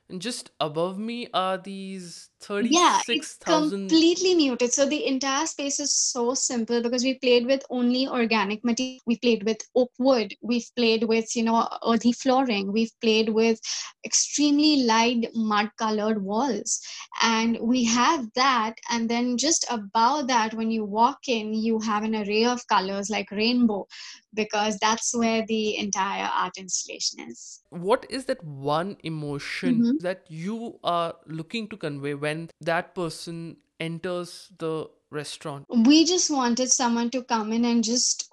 and 0.08 0.20
just 0.20 0.50
above 0.60 0.98
me 0.98 1.28
are 1.32 1.58
these 1.58 2.30
yeah 2.60 3.00
it's 3.10 3.34
36,000 3.38 3.46
completely 3.46 4.34
muted. 4.34 4.72
So 4.72 4.86
the 4.86 5.06
entire 5.06 5.46
space 5.46 5.78
is 5.80 5.94
so 5.94 6.34
simple 6.34 6.82
because 6.82 7.04
we 7.04 7.14
played 7.18 7.46
with 7.46 7.64
only 7.70 8.06
organic 8.08 8.64
material. 8.64 9.00
We 9.06 9.16
played 9.18 9.44
with 9.44 9.58
oak 9.74 9.90
wood. 9.98 10.34
We've 10.42 10.68
played 10.76 11.04
with 11.04 11.34
you 11.36 11.44
know 11.44 11.68
earthy 11.86 12.12
flooring. 12.12 12.72
We've 12.72 12.92
played 13.00 13.30
with 13.30 13.60
extremely 14.04 14.84
light 14.84 15.26
mud 15.34 15.70
colored 15.78 16.22
walls. 16.24 16.80
And 17.22 17.58
we 17.62 17.84
have 17.84 18.28
that. 18.34 18.74
And 18.90 19.08
then 19.08 19.36
just 19.38 19.64
above 19.70 20.28
that 20.28 20.54
when 20.54 20.70
you 20.70 20.84
walk 20.84 21.28
in 21.28 21.54
you 21.54 21.80
have 21.80 22.02
an 22.04 22.14
array 22.14 22.44
of 22.44 22.66
colors 22.68 23.10
like 23.10 23.30
rainbow 23.30 23.86
because 24.34 24.78
that's 24.80 25.14
where 25.16 25.44
the 25.46 25.76
entire 25.76 26.28
art 26.32 26.56
installation 26.58 27.20
is. 27.30 27.62
What 27.70 28.06
is 28.08 28.26
that 28.26 28.42
one 28.44 28.96
emotion 29.02 29.84
Mhm. 29.84 29.98
that 29.98 30.24
you 30.28 30.78
are 30.84 31.14
looking 31.26 31.68
to 31.68 31.76
convey 31.76 32.14
when 32.34 32.50
that 32.60 32.94
person 32.94 33.56
enters 33.80 34.50
the 34.58 34.88
restaurant 35.10 35.64
we 35.86 36.04
just 36.04 36.30
wanted 36.30 36.70
someone 36.70 37.10
to 37.10 37.22
come 37.22 37.52
in 37.52 37.64
and 37.64 37.84
just 37.84 38.28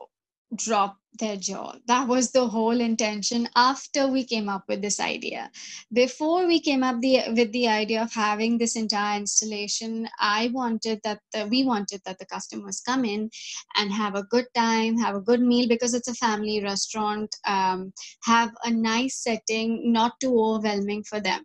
drop 0.56 0.98
their 1.20 1.36
jaw. 1.36 1.76
That 1.88 2.08
was 2.08 2.32
the 2.32 2.48
whole 2.48 2.80
intention 2.80 3.48
after 3.56 4.08
we 4.08 4.24
came 4.24 4.50
up 4.50 4.64
with 4.68 4.82
this 4.82 5.00
idea. 5.00 5.52
Before 5.94 6.48
we 6.48 6.60
came 6.60 6.84
up 6.84 7.00
the, 7.02 7.24
with 7.36 7.52
the 7.52 7.68
idea 7.68 8.02
of 8.02 8.14
having 8.14 8.58
this 8.58 8.76
entire 8.76 9.20
installation, 9.20 10.08
I 10.20 10.50
wanted 10.54 11.02
that 11.04 11.20
the, 11.34 11.48
we 11.48 11.64
wanted 11.66 12.02
that 12.06 12.18
the 12.20 12.26
customers 12.26 12.82
come 12.82 13.06
in 13.06 13.30
and 13.76 13.92
have 13.92 14.16
a 14.16 14.24
good 14.24 14.48
time, 14.56 14.98
have 14.98 15.16
a 15.16 15.22
good 15.22 15.42
meal 15.42 15.68
because 15.68 15.94
it's 15.94 16.08
a 16.08 16.16
family 16.16 16.64
restaurant, 16.64 17.36
um, 17.46 17.94
have 18.24 18.52
a 18.64 18.72
nice 18.72 19.18
setting, 19.18 19.92
not 19.92 20.20
too 20.20 20.38
overwhelming 20.38 21.04
for 21.04 21.20
them. 21.20 21.44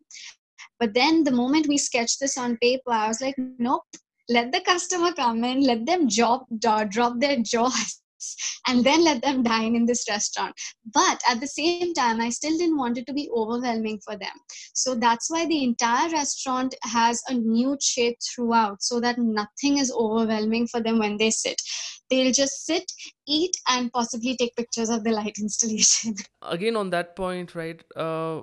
But 0.79 0.95
then 0.95 1.25
the 1.25 1.31
moment 1.31 1.69
we 1.69 1.79
sketched 1.79 2.21
this 2.21 2.37
on 2.37 2.57
paper, 2.59 2.91
I 2.91 3.09
was 3.09 3.21
like, 3.21 3.35
nope, 3.59 3.85
let 4.29 4.53
the 4.53 4.61
customer 4.61 5.13
come 5.13 5.45
in, 5.45 5.61
let 5.63 5.87
them 5.87 6.09
drop, 6.09 6.47
drop 6.59 7.21
their 7.21 7.39
jaws 7.43 8.01
and 8.67 8.85
then 8.85 9.05
let 9.05 9.23
them 9.23 9.43
dine 9.43 9.77
in 9.77 9.87
this 9.87 10.05
restaurant. 10.09 10.55
But 10.93 11.21
at 11.29 11.41
the 11.41 11.47
same 11.47 11.95
time, 11.95 12.21
I 12.21 12.31
still 12.31 12.57
didn't 12.57 12.79
want 12.79 12.99
it 12.99 13.07
to 13.07 13.13
be 13.13 13.31
overwhelming 13.35 14.01
for 14.05 14.17
them. 14.17 14.33
So 14.75 14.95
that's 14.95 15.31
why 15.31 15.47
the 15.47 15.63
entire 15.65 16.11
restaurant 16.11 16.75
has 16.83 17.23
a 17.29 17.35
nude 17.35 17.83
shade 17.83 18.17
throughout 18.35 18.83
so 18.83 19.01
that 19.01 19.19
nothing 19.19 19.79
is 19.79 19.93
overwhelming 19.93 20.67
for 20.69 20.81
them 20.81 20.99
when 20.99 21.17
they 21.17 21.31
sit. 21.31 21.61
They'll 22.09 22.33
just 22.33 22.65
sit, 22.65 22.85
eat, 23.27 23.57
and 23.69 23.93
possibly 23.93 24.37
take 24.37 24.55
pictures 24.57 24.91
of 24.91 25.03
the 25.05 25.11
light 25.11 25.39
installation. 25.41 26.15
again 26.43 26.77
on 26.77 26.91
that 26.91 27.17
point 27.17 27.55
right 27.55 27.83
uh 27.97 28.41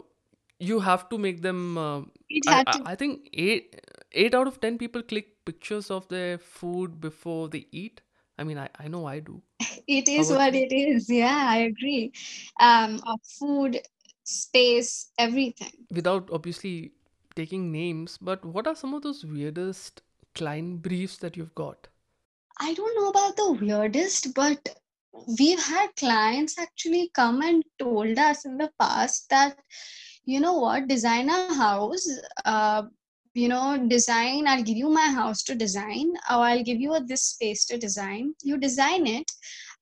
you 0.70 0.80
have 0.80 1.10
to 1.10 1.18
make 1.18 1.42
them 1.42 1.78
uh, 1.78 2.02
I, 2.48 2.64
I 2.86 2.96
think 2.96 3.30
8 3.34 3.82
8 4.12 4.36
out 4.36 4.48
of 4.48 4.60
10 4.62 4.78
people 4.78 5.04
click 5.04 5.30
pictures 5.46 5.92
of 5.92 6.08
their 6.08 6.38
food 6.38 7.00
before 7.02 7.50
they 7.50 7.66
eat. 7.72 8.02
I 8.38 8.44
mean 8.44 8.58
i, 8.58 8.70
I 8.80 8.88
know 8.88 9.06
i 9.06 9.20
do. 9.20 9.42
It 9.88 10.08
is 10.08 10.30
what 10.30 10.56
it 10.56 10.72
is. 10.72 11.10
Yeah 11.10 11.46
i 11.54 11.58
agree. 11.72 12.12
Um 12.60 13.02
of 13.06 13.20
food 13.40 13.82
space 14.24 15.12
everything. 15.18 15.74
Without 15.92 16.30
obviously 16.32 16.92
taking 17.36 17.72
names 17.72 18.18
but 18.30 18.46
what 18.46 18.68
are 18.68 18.76
some 18.76 18.94
of 18.94 19.02
those 19.04 19.26
weirdest 19.26 20.02
client 20.36 20.82
briefs 20.82 21.18
that 21.18 21.38
you've 21.38 21.56
got? 21.56 21.88
I 22.60 22.74
don't 22.74 22.96
know 23.00 23.10
about 23.10 23.36
the 23.36 23.52
weirdest 23.66 24.34
but 24.34 24.70
we've 25.40 25.64
had 25.64 25.96
clients 25.96 26.58
actually 26.58 27.12
come 27.14 27.42
and 27.42 27.64
told 27.80 28.18
us 28.18 28.46
in 28.46 28.58
the 28.58 28.72
past 28.80 29.30
that 29.30 29.58
you 30.26 30.40
know 30.40 30.54
what? 30.54 30.88
Design 30.88 31.30
a 31.30 31.54
house 31.54 32.08
uh, 32.46 32.84
you 33.34 33.48
know 33.48 33.84
design 33.88 34.48
i'll 34.48 34.64
give 34.64 34.78
you 34.78 34.90
my 34.90 35.08
house 35.08 35.42
to 35.42 35.56
design 35.56 36.14
or 36.30 36.38
i'll 36.46 36.64
give 36.64 36.80
you 36.80 36.94
a, 36.94 37.04
this 37.04 37.26
space 37.26 37.66
to 37.66 37.78
design. 37.78 38.34
You 38.44 38.58
design 38.58 39.08
it. 39.08 39.32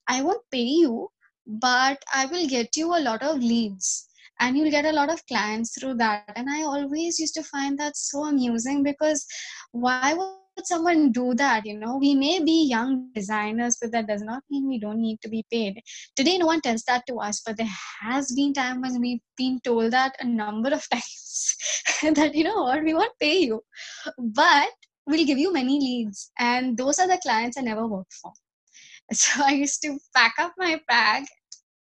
I 0.08 0.21
won't 0.21 0.43
pay 0.51 0.63
you, 0.63 1.10
but 1.45 2.01
I 2.13 2.25
will 2.27 2.47
get 2.47 2.75
you 2.75 2.95
a 2.95 3.01
lot 3.01 3.21
of 3.21 3.38
leads 3.38 4.08
and 4.39 4.58
you'll 4.58 4.71
get 4.71 4.86
a 4.86 4.91
lot 4.91 5.12
of 5.12 5.25
clients 5.27 5.77
through 5.77 5.95
that. 5.95 6.23
And 6.36 6.49
I 6.49 6.63
always 6.63 7.19
used 7.19 7.36
to 7.36 7.43
find 7.43 7.77
that 7.80 7.95
so 7.95 8.25
amusing 8.25 8.84
because 8.84 9.25
why 9.71 10.13
would 10.13 10.38
someone 10.67 11.12
do 11.12 11.34
that? 11.36 11.65
You 11.65 11.78
know, 11.78 11.97
we 11.97 12.15
may 12.15 12.43
be 12.43 12.67
young 12.67 13.12
designers, 13.13 13.78
but 13.82 13.91
that 13.91 14.08
does 14.08 14.21
not 14.21 14.43
mean 14.50 14.67
we 14.67 14.80
don't 14.80 15.02
need 15.02 15.19
to 15.21 15.30
be 15.30 15.45
paid. 15.52 15.82
Today, 16.15 16.38
no 16.38 16.45
one 16.45 16.62
tells 16.62 16.84
that 16.84 17.04
to 17.08 17.15
us, 17.15 17.41
but 17.45 17.58
there 17.58 17.69
has 18.02 18.32
been 18.32 18.54
time 18.54 18.82
when 18.82 19.00
we've 19.00 19.21
been 19.38 19.60
told 19.63 19.91
that 19.91 20.15
a 20.19 20.26
number 20.26 20.69
of 20.74 20.88
times 20.91 21.56
that, 22.15 22.36
you 22.36 22.43
know 22.43 22.63
what, 22.63 22.84
we 22.84 22.93
won't 22.93 23.17
pay 23.19 23.39
you, 23.39 23.62
but 24.17 24.69
we'll 25.08 25.26
give 25.26 25.38
you 25.38 25.54
many 25.54 25.80
leads. 25.80 26.32
And 26.39 26.78
those 26.78 27.00
are 27.00 27.08
the 27.08 27.19
clients 27.21 27.58
I 27.58 27.62
never 27.62 27.88
worked 27.88 28.13
for. 28.13 28.32
So 29.13 29.43
I 29.43 29.52
used 29.52 29.82
to 29.82 30.00
pack 30.15 30.36
up 30.39 30.54
my 30.58 30.80
bag 30.88 31.26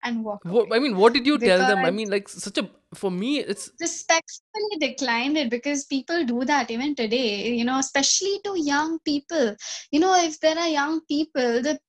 and 0.03 0.23
walk 0.23 0.41
what 0.43 0.67
i 0.71 0.79
mean 0.79 0.95
what 0.95 1.13
did 1.13 1.25
you 1.25 1.37
tell 1.37 1.65
them 1.67 1.79
i 1.79 1.91
mean 1.91 2.09
like 2.09 2.27
such 2.29 2.57
a 2.57 2.69
for 2.93 3.11
me 3.11 3.39
it's 3.39 3.69
respectfully 3.81 4.77
declined 4.79 5.37
it 5.37 5.49
because 5.49 5.85
people 5.85 6.25
do 6.25 6.45
that 6.45 6.71
even 6.71 6.95
today, 6.95 7.49
you 7.53 7.65
know, 7.65 7.79
especially 7.79 8.39
to 8.45 8.59
young 8.59 8.99
people. 8.99 9.55
You 9.91 9.99
know, 9.99 10.15
if 10.23 10.39
there 10.39 10.57
are 10.57 10.67
young 10.67 11.01
people, 11.07 11.61
the 11.61 11.79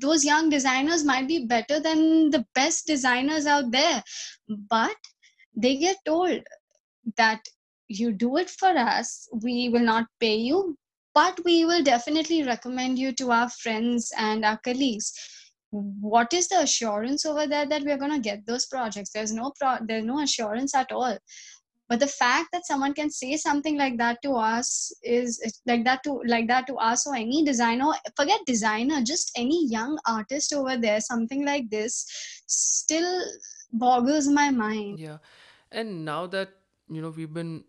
those 0.00 0.24
young 0.24 0.48
designers 0.48 1.04
might 1.04 1.28
be 1.28 1.44
better 1.46 1.78
than 1.80 2.30
the 2.30 2.44
best 2.54 2.86
designers 2.86 3.46
out 3.46 3.70
there, 3.70 4.02
but 4.48 4.96
they 5.54 5.76
get 5.76 5.96
told 6.04 6.40
that 7.16 7.40
you 7.88 8.12
do 8.12 8.36
it 8.36 8.50
for 8.50 8.68
us, 8.68 9.28
we 9.42 9.68
will 9.68 9.84
not 9.84 10.06
pay 10.20 10.36
you, 10.36 10.76
but 11.14 11.38
we 11.44 11.64
will 11.64 11.82
definitely 11.82 12.42
recommend 12.42 12.98
you 12.98 13.12
to 13.12 13.30
our 13.30 13.48
friends 13.48 14.12
and 14.16 14.44
our 14.44 14.58
colleagues. 14.58 15.12
What 15.70 16.32
is 16.32 16.48
the 16.48 16.60
assurance 16.60 17.26
over 17.26 17.46
there 17.46 17.66
that 17.66 17.82
we're 17.82 17.98
going 17.98 18.12
to 18.12 18.20
get 18.20 18.46
those 18.46 18.66
projects? 18.66 19.10
There's 19.10 19.32
no 19.32 19.52
pro- 19.58 19.84
there's 19.84 20.04
no 20.04 20.20
assurance 20.20 20.74
at 20.74 20.92
all. 20.92 21.18
But 21.88 22.00
the 22.00 22.08
fact 22.08 22.48
that 22.52 22.66
someone 22.66 22.94
can 22.94 23.10
say 23.10 23.36
something 23.36 23.76
like 23.78 23.96
that 23.98 24.20
to 24.22 24.32
us 24.32 24.92
is 25.04 25.40
like 25.66 25.84
that 25.84 26.02
to 26.04 26.20
like 26.26 26.48
that 26.48 26.66
to 26.68 26.74
us 26.76 27.06
or 27.06 27.14
any 27.14 27.44
designer, 27.44 27.92
forget 28.16 28.40
designer, 28.46 29.02
just 29.02 29.30
any 29.36 29.66
young 29.66 29.98
artist 30.06 30.52
over 30.52 30.76
there, 30.76 31.00
something 31.00 31.44
like 31.44 31.70
this 31.70 32.06
still 32.46 33.22
boggles 33.72 34.28
my 34.28 34.50
mind. 34.50 34.98
yeah 34.98 35.18
and 35.72 36.04
now 36.04 36.26
that 36.26 36.50
you 36.88 37.02
know 37.02 37.10
we've 37.10 37.34
been 37.34 37.64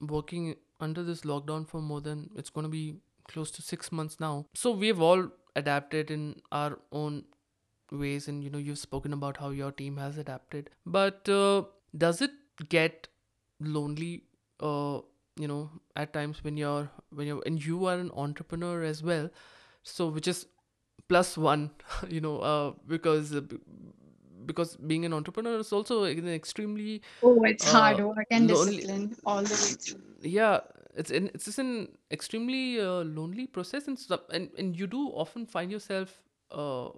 working 0.00 0.54
under 0.80 1.02
this 1.02 1.22
lockdown 1.22 1.66
for 1.68 1.80
more 1.80 2.00
than 2.00 2.30
it's 2.36 2.50
going 2.50 2.64
to 2.64 2.70
be 2.70 2.96
close 3.28 3.50
to 3.50 3.62
6 3.62 3.92
months 3.92 4.18
now 4.20 4.46
so 4.54 4.70
we've 4.72 5.00
all 5.00 5.28
adapted 5.56 6.10
in 6.10 6.40
our 6.52 6.78
own 6.92 7.24
ways 7.90 8.28
and 8.28 8.42
you 8.42 8.50
know 8.50 8.58
you've 8.58 8.78
spoken 8.78 9.12
about 9.12 9.36
how 9.36 9.50
your 9.50 9.70
team 9.70 9.96
has 9.96 10.16
adapted 10.16 10.70
but 10.86 11.28
uh, 11.28 11.62
does 11.96 12.22
it 12.22 12.30
get 12.68 13.08
lonely 13.60 14.24
uh 14.60 15.00
you 15.36 15.46
know 15.48 15.70
at 15.96 16.12
times 16.12 16.42
when 16.44 16.56
you're 16.56 16.90
when 17.10 17.26
you're 17.26 17.42
and 17.46 17.64
you 17.64 17.84
are 17.86 17.98
an 17.98 18.10
entrepreneur 18.14 18.82
as 18.82 19.02
well 19.02 19.28
so 19.82 20.08
which 20.08 20.28
is 20.28 20.46
plus 21.08 21.36
one 21.36 21.70
you 22.08 22.20
know 22.20 22.38
uh 22.40 22.72
because 22.86 23.34
uh, 23.34 23.42
because 24.46 24.76
being 24.76 25.04
an 25.04 25.12
entrepreneur 25.12 25.58
is 25.58 25.72
also 25.72 26.04
an 26.04 26.28
extremely 26.28 27.02
Oh, 27.22 27.42
it's 27.44 27.64
uh 27.64 27.64
hard 27.64 28.00
work 28.00 28.26
and 28.30 28.46
lonely 28.48 28.86
discipline 28.86 29.16
all 29.24 29.46
the 29.46 29.56
way 29.58 29.74
through. 29.74 30.02
yeah 30.20 30.60
it's 30.94 31.10
in 31.10 31.30
it's 31.34 31.46
just 31.46 31.58
an 31.58 31.88
extremely 32.10 32.80
uh, 32.80 33.02
lonely 33.04 33.46
process 33.46 33.88
and 33.88 33.98
and 34.32 34.50
and 34.58 34.78
you 34.78 34.86
do 34.86 35.08
often 35.08 35.46
find 35.46 35.70
yourself 35.70 36.22
uh 36.50 36.88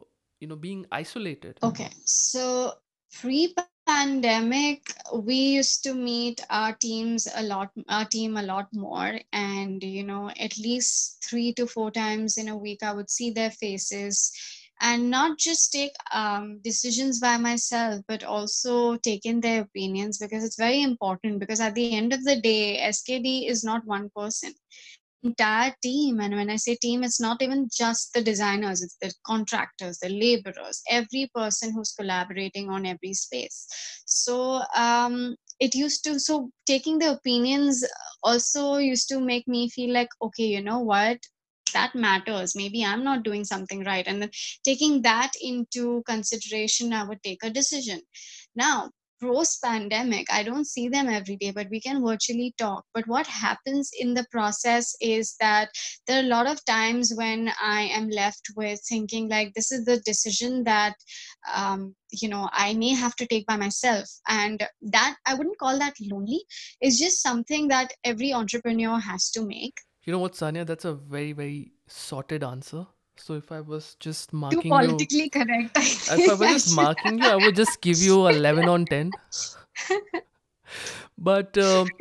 you 0.41 0.49
know 0.49 0.57
being 0.57 0.87
isolated. 0.91 1.59
Okay, 1.63 1.91
so 2.05 2.75
pre-pandemic, 3.21 4.93
we 5.13 5.35
used 5.35 5.85
to 5.85 5.95
meet 5.95 6.45
our 6.51 6.75
teams 6.75 7.29
a 7.35 7.43
lot, 7.43 7.71
our 7.89 8.05
team 8.05 8.37
a 8.37 8.43
lot 8.43 8.69
more, 8.73 9.19
and 9.33 9.83
you 9.83 10.03
know, 10.03 10.31
at 10.39 10.59
least 10.59 11.25
three 11.25 11.53
to 11.55 11.67
four 11.67 11.91
times 11.91 12.37
in 12.39 12.49
a 12.49 12.57
week, 12.57 12.83
I 12.83 12.93
would 12.93 13.11
see 13.11 13.31
their 13.31 13.51
faces, 13.51 14.33
and 14.85 15.11
not 15.11 15.39
just 15.41 15.73
take 15.73 15.95
um, 16.15 16.61
decisions 16.63 17.21
by 17.21 17.39
myself, 17.39 18.03
but 18.09 18.25
also 18.25 18.97
take 18.99 19.27
in 19.27 19.41
their 19.41 19.63
opinions 19.63 20.19
because 20.19 20.45
it's 20.45 20.59
very 20.59 20.83
important. 20.83 21.41
Because 21.41 21.61
at 21.61 21.77
the 21.77 21.91
end 21.91 22.13
of 22.13 22.25
the 22.25 22.41
day, 22.41 22.79
SKD 22.79 23.49
is 23.49 23.65
not 23.65 23.87
one 23.87 24.11
person 24.15 24.55
entire 25.25 25.75
team 25.83 26.21
and 26.21 26.35
when 26.35 26.51
i 26.51 26.57
say 26.57 26.77
team 26.77 27.03
it's 27.03 27.21
not 27.21 27.43
even 27.43 27.69
just 27.75 28.13
the 28.15 28.23
designers 28.23 28.83
it's 28.83 28.97
the 29.03 29.13
contractors 29.27 29.99
the 30.01 30.09
laborers 30.09 30.83
every 30.91 31.31
person 31.35 31.73
who's 31.73 31.93
collaborating 31.93 32.69
on 32.71 32.87
every 32.87 33.13
space 33.15 33.67
so 34.07 34.63
um 34.77 35.37
it 35.61 35.75
used 35.75 36.05
to 36.05 36.19
so 36.21 36.51
taking 36.67 36.99
the 36.99 37.11
opinions 37.13 37.85
also 38.23 38.77
used 38.77 39.09
to 39.09 39.21
make 39.21 39.49
me 39.49 39.69
feel 39.71 39.93
like 39.93 40.11
okay 40.23 40.45
you 40.47 40.63
know 40.63 40.81
what 40.81 41.19
that 41.75 41.95
matters. 41.95 42.57
Maybe 42.57 42.85
i'm 42.85 43.05
not 43.05 43.23
doing 43.23 43.45
something 43.45 43.85
right. 43.85 44.07
And 44.07 44.31
taking 44.65 45.03
that 45.03 45.33
into 45.41 46.03
consideration 46.07 46.93
i 46.93 47.05
would 47.05 47.23
take 47.23 47.45
a 47.45 47.51
decision. 47.51 48.01
Now 48.57 48.91
post 49.23 49.63
pandemic 49.63 50.27
i 50.31 50.43
don't 50.43 50.67
see 50.67 50.89
them 50.89 51.09
every 51.09 51.37
day 51.37 51.51
but 51.51 51.69
we 51.71 51.81
can 51.81 52.05
virtually 52.05 52.55
talk. 52.59 52.85
But 52.95 53.07
what 53.07 53.27
happens 53.27 53.91
in 53.99 54.15
the 54.15 54.27
process 54.31 54.95
is 55.01 55.37
that 55.41 55.71
there 56.07 56.21
are 56.21 56.25
a 56.25 56.35
lot 56.35 56.47
of 56.47 56.65
times 56.65 57.13
when 57.15 57.51
i 57.63 57.83
am 57.83 58.09
left 58.09 58.51
with 58.57 58.81
thinking 58.89 59.29
like 59.29 59.53
this 59.55 59.71
is 59.73 59.85
the 59.85 60.01
decision 60.01 60.65
that 60.65 60.95
um, 61.55 61.95
you 62.11 62.29
know 62.29 62.49
i 62.53 62.75
may 62.75 62.91
have 62.91 63.17
to 63.17 63.27
take 63.27 63.47
by 63.47 63.57
myself. 63.57 64.09
And 64.29 64.67
that 64.83 65.17
i 65.27 65.35
wouldn't 65.35 65.59
call 65.59 65.79
that 65.79 65.95
lonely. 66.01 66.45
It's 66.81 66.99
just 66.99 67.23
something 67.23 67.69
that 67.69 67.93
every 68.05 68.33
entrepreneur 68.33 68.99
has 68.99 69.31
to 69.33 69.47
make 69.47 69.75
You 70.05 70.13
know 70.13 70.19
what, 70.19 70.33
Sanya? 70.33 70.67
That's 70.67 70.85
a 70.85 70.95
very, 70.95 71.33
very 71.33 71.73
sorted 71.87 72.45
answer. 72.45 72.87
So 73.17 73.35
if 73.35 73.53
I 73.53 73.61
was 73.61 73.97
just 74.01 74.31
too 74.31 74.37
marking 74.37 74.61
you, 74.65 74.71
politically 74.71 75.29
correct 75.31 75.77
i 75.77 76.17
if 76.19 76.29
I 76.29 76.35
was 76.35 76.51
just 76.51 76.77
marking 76.77 77.19
you, 77.19 77.29
I 77.29 77.37
would 77.37 77.55
just 77.55 77.81
give 77.81 77.99
you 77.99 78.27
11 78.27 78.69
on 78.69 78.87
10. 78.87 79.13
But 81.19 81.57
um, 81.59 81.93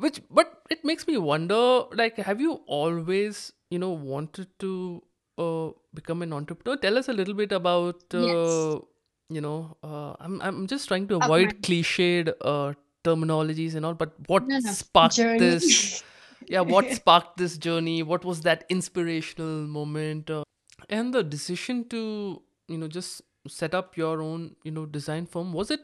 which, 0.00 0.20
but 0.30 0.62
it 0.70 0.84
makes 0.84 1.06
me 1.06 1.16
wonder, 1.16 1.84
like, 1.92 2.16
have 2.16 2.40
you 2.40 2.60
always, 2.66 3.52
you 3.70 3.78
know, 3.78 3.90
wanted 3.90 4.48
to 4.60 5.02
uh, 5.38 5.68
become 5.94 6.22
an 6.22 6.32
entrepreneur? 6.32 6.76
Tell 6.76 6.98
us 6.98 7.08
a 7.08 7.12
little 7.12 7.34
bit 7.34 7.52
about, 7.52 8.02
yes 8.12 8.74
uh, 8.74 8.78
you 9.28 9.40
know, 9.40 9.76
uh, 9.82 10.14
I'm 10.20 10.40
I'm 10.42 10.66
just 10.66 10.88
trying 10.88 11.08
to 11.08 11.16
avoid 11.16 11.62
cliched 11.62 12.32
uh, 12.42 12.74
terminologies 13.04 13.74
and 13.74 13.86
all, 13.86 13.94
but 13.94 14.12
what 14.26 14.46
no 14.48 14.58
no 14.58 14.72
sparked 14.72 15.16
journey 15.16 15.38
this? 15.38 16.02
Yeah, 16.52 16.60
what 16.60 16.90
sparked 17.00 17.36
this 17.38 17.56
journey? 17.56 18.02
What 18.02 18.24
was 18.24 18.42
that 18.42 18.64
inspirational 18.68 19.66
moment? 19.66 20.30
Uh, 20.30 20.42
and 20.88 21.14
the 21.14 21.22
decision 21.22 21.88
to, 21.88 22.42
you 22.68 22.78
know, 22.78 22.88
just 22.88 23.22
set 23.48 23.74
up 23.74 23.96
your 23.96 24.20
own, 24.20 24.56
you 24.62 24.70
know, 24.70 24.84
design 24.86 25.26
firm, 25.26 25.52
was 25.52 25.70
it 25.70 25.80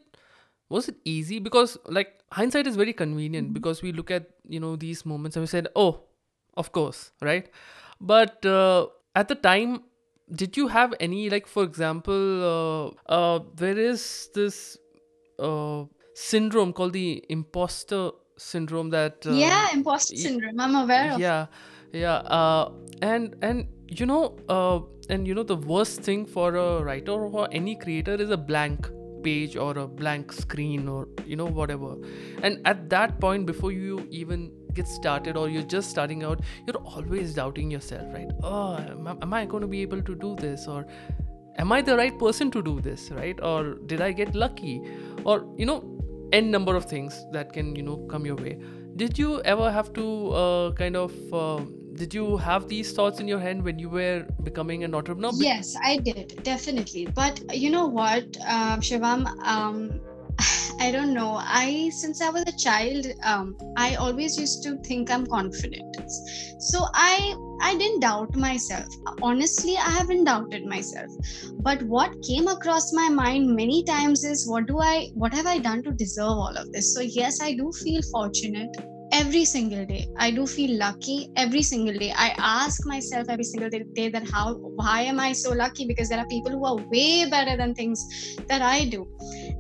was 0.69 0.89
it 0.89 0.97
easy? 1.05 1.39
Because 1.39 1.79
like 1.87 2.21
hindsight 2.33 2.67
is 2.67 2.77
very 2.77 2.93
convenient 2.93 3.51
Mhm. 3.51 3.55
because 3.55 3.83
we 3.83 3.93
look 3.93 4.11
at, 4.11 4.29
you 4.57 4.61
know, 4.61 4.77
these 4.77 5.05
moments 5.07 5.37
and 5.37 5.43
we 5.43 5.47
said, 5.57 5.69
"Oh, 5.75 5.91
of 6.65 6.73
course," 6.73 7.11
right? 7.23 7.49
But 8.01 8.45
uh, 8.45 8.89
at 9.15 9.29
the 9.29 9.35
time, 9.35 9.79
did 10.43 10.57
you 10.61 10.69
have 10.69 10.95
any 11.01 11.31
like 11.31 11.47
for 11.47 11.65
example, 11.65 12.25
uh, 12.53 13.13
uh 13.19 13.39
there 13.65 13.79
is 13.79 14.29
this 14.35 14.77
uh 15.39 15.85
syndrome 16.15 16.73
called 16.73 16.93
the 16.93 17.25
imposter 17.31 18.11
syndrome 18.39 18.91
that 18.91 19.27
uh, 19.27 19.33
yeah 19.33 19.69
imposter 19.73 20.17
syndrome 20.17 20.61
i'm 20.61 20.75
aware 20.75 21.13
of. 21.13 21.21
yeah 21.21 21.47
yeah 21.93 22.17
uh 22.17 22.71
and 23.03 23.35
and 23.43 23.67
you 23.89 24.07
know 24.07 24.37
uh 24.49 24.81
and 25.11 25.27
you 25.27 25.35
know 25.35 25.43
the 25.43 25.57
worst 25.57 26.03
thing 26.03 26.25
for 26.27 26.55
a 26.57 26.83
writer 26.83 27.13
or 27.13 27.49
any 27.51 27.75
creator 27.75 28.15
is 28.15 28.31
a 28.31 28.37
blank 28.37 28.89
page 29.23 29.57
or 29.57 29.77
a 29.79 29.87
blank 29.87 30.33
screen 30.33 30.89
or 30.89 31.09
you 31.27 31.37
know 31.37 31.47
whatever. 31.47 31.97
And 32.43 32.61
at 32.65 32.89
that 32.91 33.21
point 33.21 33.47
before 33.47 33.73
you 33.73 34.07
even 34.11 34.53
get 34.75 34.87
started 34.87 35.37
or 35.37 35.49
you're 35.49 35.63
just 35.63 35.91
starting 35.91 36.23
out 36.23 36.41
you're 36.67 36.77
always 36.77 37.35
doubting 37.35 37.71
yourself 37.71 38.13
right? 38.13 38.31
Oh 38.43 38.77
am, 38.77 39.07
am 39.07 39.35
i 39.35 39.45
going 39.45 39.63
to 39.63 39.67
be 39.67 39.83
able 39.83 40.03
to 40.03 40.15
do 40.15 40.37
this? 40.37 40.67
Or 40.67 40.87
am 41.59 41.73
i 41.73 41.83
the 41.83 41.97
right 41.97 42.19
person 42.19 42.51
to 42.53 42.63
do 42.63 42.81
this 42.81 43.11
right? 43.11 43.39
Or 43.43 43.75
did 43.87 44.01
i 44.01 44.13
get 44.13 44.35
lucky? 44.35 44.81
Or 45.25 45.45
you 45.57 45.67
know 45.67 45.98
n 46.33 46.51
number 46.51 46.75
of 46.77 46.85
things 46.85 47.25
that 47.33 47.53
can 47.53 47.75
you 47.77 47.83
know 47.83 47.97
come 48.11 48.27
your 48.27 48.37
way 48.37 48.59
did 48.97 49.19
you 49.19 49.41
ever 49.43 49.71
have 49.71 49.93
to 49.93 50.07
uh, 50.43 50.73
kind 50.73 50.97
of 50.97 51.13
um 51.33 51.75
did 51.95 52.15
you 52.15 52.37
have 52.37 52.69
these 52.69 52.93
thoughts 52.93 53.21
in 53.21 53.27
your 53.29 53.41
head 53.41 53.63
when 53.65 53.79
you 53.79 53.89
were 53.89 54.25
becoming 54.43 54.85
an 54.85 54.95
entrepreneur 54.95 55.33
Yes, 55.35 55.75
I 55.83 55.99
did, 55.99 56.43
definitely. 56.43 57.07
But 57.07 57.43
you 57.55 57.71
know 57.71 57.87
what, 57.87 58.25
uh, 58.47 58.79
Shivam, 58.79 59.27
um, 59.45 60.01
I 60.81 60.93
don't 60.93 61.13
know. 61.13 61.37
I, 61.41 61.91
since 61.93 62.21
I 62.21 62.31
was 62.31 62.45
a 62.47 62.57
child, 62.57 63.07
um, 63.25 63.57
I 63.77 63.97
always 63.97 64.39
used 64.39 64.63
to 64.65 64.77
think 64.79 65.11
I'm 65.11 65.27
confident. 65.27 65.97
So 66.59 66.87
I, 66.95 67.35
I 67.61 67.77
didn't 67.77 68.01
doubt 68.01 68.37
myself. 68.37 68.87
Honestly, 69.23 69.77
I 69.77 69.91
haven't 69.91 70.25
doubted 70.25 70.67
myself. 70.67 71.11
But 71.61 71.83
what 71.83 72.15
came 72.23 72.49
across 72.49 72.93
my 72.93 73.09
mind 73.09 73.55
many 73.55 73.83
times 73.85 74.25
is, 74.25 74.49
what 74.49 74.67
do 74.67 74.79
I, 74.81 75.09
what 75.15 75.35
have 75.35 75.47
I 75.47 75.59
done 75.59 75.83
to 75.83 75.93
deserve 75.93 76.39
all 76.39 76.57
of 76.57 76.73
this? 76.73 76.95
So 76.95 77.01
yes, 77.01 77.41
I 77.43 77.55
do 77.55 77.71
feel 77.73 78.01
fortunate 78.13 78.77
every 79.13 79.45
single 79.45 79.85
day 79.87 80.07
i 80.19 80.31
do 80.31 80.47
feel 80.47 80.77
lucky 80.79 81.31
every 81.37 81.63
single 81.63 81.97
day 81.99 82.13
i 82.17 82.35
ask 82.39 82.85
myself 82.87 83.27
every 83.29 83.45
single 83.45 83.71
day 83.71 84.09
that 84.09 84.29
how 84.31 84.55
why 84.55 85.01
am 85.01 85.19
i 85.19 85.33
so 85.33 85.53
lucky 85.53 85.87
because 85.87 86.09
there 86.09 86.19
are 86.19 86.27
people 86.27 86.53
who 86.53 86.65
are 86.65 86.77
way 86.91 87.29
better 87.29 87.57
than 87.57 87.75
things 87.75 88.05
that 88.49 88.61
i 88.61 88.85
do 88.85 89.07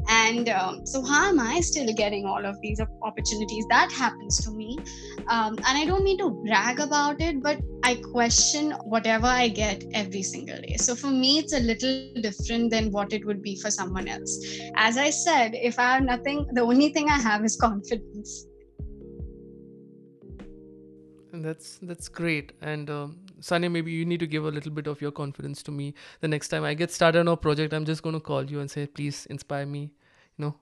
and 0.08 0.48
um, 0.48 0.86
so 0.86 1.02
how 1.02 1.28
am 1.28 1.38
i 1.38 1.60
still 1.60 1.92
getting 1.92 2.24
all 2.24 2.44
of 2.44 2.58
these 2.62 2.80
opportunities? 3.02 3.66
That 3.68 3.92
happens 3.92 4.42
to 4.44 4.50
me. 4.50 4.78
Um, 5.28 5.58
and 5.58 5.78
i 5.78 5.84
don't 5.84 6.02
mean 6.02 6.18
to 6.18 6.30
brag 6.30 6.80
about 6.80 7.20
it 7.20 7.42
but 7.42 7.60
i 7.84 7.94
question 8.12 8.72
whatever 8.94 9.26
i 9.26 9.48
get 9.48 9.84
every 9.92 10.22
single 10.22 10.60
day. 10.62 10.76
So 10.76 10.94
for 10.94 11.08
me 11.08 11.38
it's 11.38 11.52
a 11.52 11.60
little 11.60 12.22
different 12.22 12.70
than 12.70 12.90
what 12.90 13.12
it 13.12 13.24
would 13.26 13.42
be 13.42 13.56
for 13.60 13.70
someone 13.70 14.08
else. 14.08 14.38
As 14.76 14.96
i 14.96 15.10
said 15.10 15.54
if 15.54 15.78
i 15.78 15.94
have 15.94 16.02
nothing 16.02 16.46
the 16.52 16.62
only 16.62 16.88
thing 16.92 17.10
i 17.10 17.18
have 17.18 17.44
is 17.44 17.56
confidence. 17.56 18.46
And 21.32 21.44
that's 21.44 21.78
that's 21.82 22.08
great. 22.08 22.52
And 22.62 22.88
um, 22.88 23.18
Sanya, 23.40 23.70
maybe 23.70 23.92
you 23.92 24.04
need 24.06 24.18
to 24.20 24.26
give 24.26 24.44
a 24.46 24.50
little 24.50 24.72
bit 24.72 24.86
of 24.86 25.00
your 25.00 25.12
confidence 25.12 25.62
to 25.64 25.70
me 25.70 25.94
the 26.20 26.28
next 26.28 26.48
time 26.48 26.64
i 26.64 26.72
get 26.74 26.90
started 26.90 27.20
on 27.20 27.28
a 27.28 27.36
project. 27.36 27.74
I'm 27.74 27.84
just 27.84 28.02
going 28.02 28.14
to 28.14 28.20
call 28.20 28.44
you 28.44 28.60
and 28.60 28.70
say 28.70 28.86
please 28.86 29.26
inspire 29.26 29.66
me 29.66 29.90
know 30.38 30.54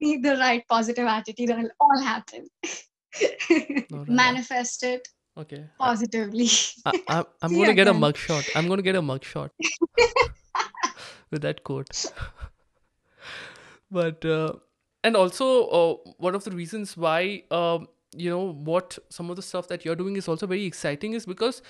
need 0.00 0.22
the 0.22 0.36
right 0.36 0.62
positive 0.68 1.06
attitude 1.06 1.50
and 1.50 1.64
it'll 1.64 1.76
all 1.80 2.00
happen. 2.00 2.46
right 3.90 4.08
Manifest 4.08 4.84
it 4.84 5.08
okay. 5.38 5.64
Positively. 5.78 6.48
I, 6.84 7.00
I, 7.08 7.24
I'm 7.42 7.54
going 7.54 7.68
to 7.68 7.74
get 7.74 7.88
a 7.88 7.92
mugshot. 7.92 8.48
I'm 8.54 8.66
going 8.66 8.78
to 8.78 8.82
get 8.82 8.96
a 8.96 9.02
mugshot 9.02 9.50
with 11.30 11.42
that 11.42 11.64
quote. 11.64 12.06
But 13.90 14.22
uh, 14.22 14.52
and 15.02 15.16
also 15.16 15.66
uh, 15.68 15.94
one 16.18 16.34
of 16.34 16.44
the 16.44 16.50
reasons 16.50 16.94
why 16.94 17.44
um, 17.50 17.88
you 18.14 18.28
know 18.28 18.52
what 18.52 18.98
some 19.08 19.30
of 19.30 19.36
the 19.36 19.40
stuff 19.40 19.66
that 19.68 19.82
you're 19.82 19.96
doing 19.96 20.16
is 20.16 20.28
also 20.28 20.46
very 20.46 20.66
exciting 20.66 21.14
is 21.14 21.24
because 21.24 21.62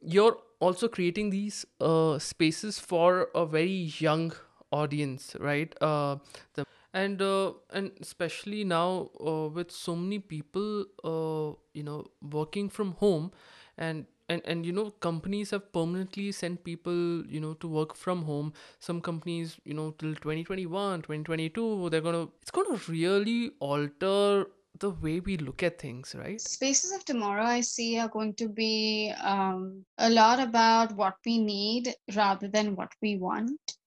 you're 0.00 0.36
also 0.60 0.86
creating 0.86 1.30
these 1.30 1.66
uh, 1.80 2.16
spaces 2.20 2.78
for 2.78 3.30
a 3.34 3.44
very 3.44 3.90
young 3.98 4.32
audience 4.70 5.36
right? 5.40 5.74
Uh, 5.80 6.16
the 6.54 6.64
and 6.94 7.20
uh, 7.22 7.52
and 7.72 7.92
especially 8.00 8.64
now 8.64 9.10
uh, 9.24 9.48
with 9.48 9.70
so 9.70 9.94
many 9.94 10.18
people 10.18 10.84
uh, 11.04 11.56
you 11.74 11.82
know 11.82 12.06
working 12.22 12.68
from 12.68 12.92
home 12.92 13.30
and 13.76 14.06
and 14.28 14.42
and 14.44 14.66
you 14.66 14.72
know 14.72 14.90
companies 14.90 15.50
have 15.50 15.72
permanently 15.72 16.32
sent 16.32 16.62
people 16.64 17.24
you 17.26 17.40
know 17.40 17.54
to 17.54 17.68
work 17.68 17.94
from 17.94 18.22
home. 18.22 18.52
Some 18.78 19.00
companies 19.00 19.56
you 19.64 19.74
know 19.74 19.90
till 19.98 20.14
2021 20.14 21.02
2022 21.02 21.90
they're 21.90 22.00
gonna 22.00 22.28
it's 22.42 22.50
gonna 22.50 22.80
really 22.88 23.52
alter 23.60 24.46
the 24.80 24.90
way 24.90 25.18
we 25.20 25.36
look 25.38 25.62
at 25.62 25.78
things 25.78 26.14
right? 26.16 26.40
Spaces 26.40 26.92
of 26.92 27.04
tomorrow, 27.04 27.44
I 27.44 27.60
see, 27.60 27.98
are 27.98 28.08
going 28.08 28.34
to 28.34 28.48
be 28.48 29.12
um, 29.22 29.84
a 29.98 30.08
lot 30.08 30.40
about 30.40 30.94
what 30.94 31.14
we 31.26 31.38
need 31.38 31.94
rather 32.14 32.48
than 32.48 32.76
what 32.76 32.92
we 33.02 33.16
want. 33.16 33.77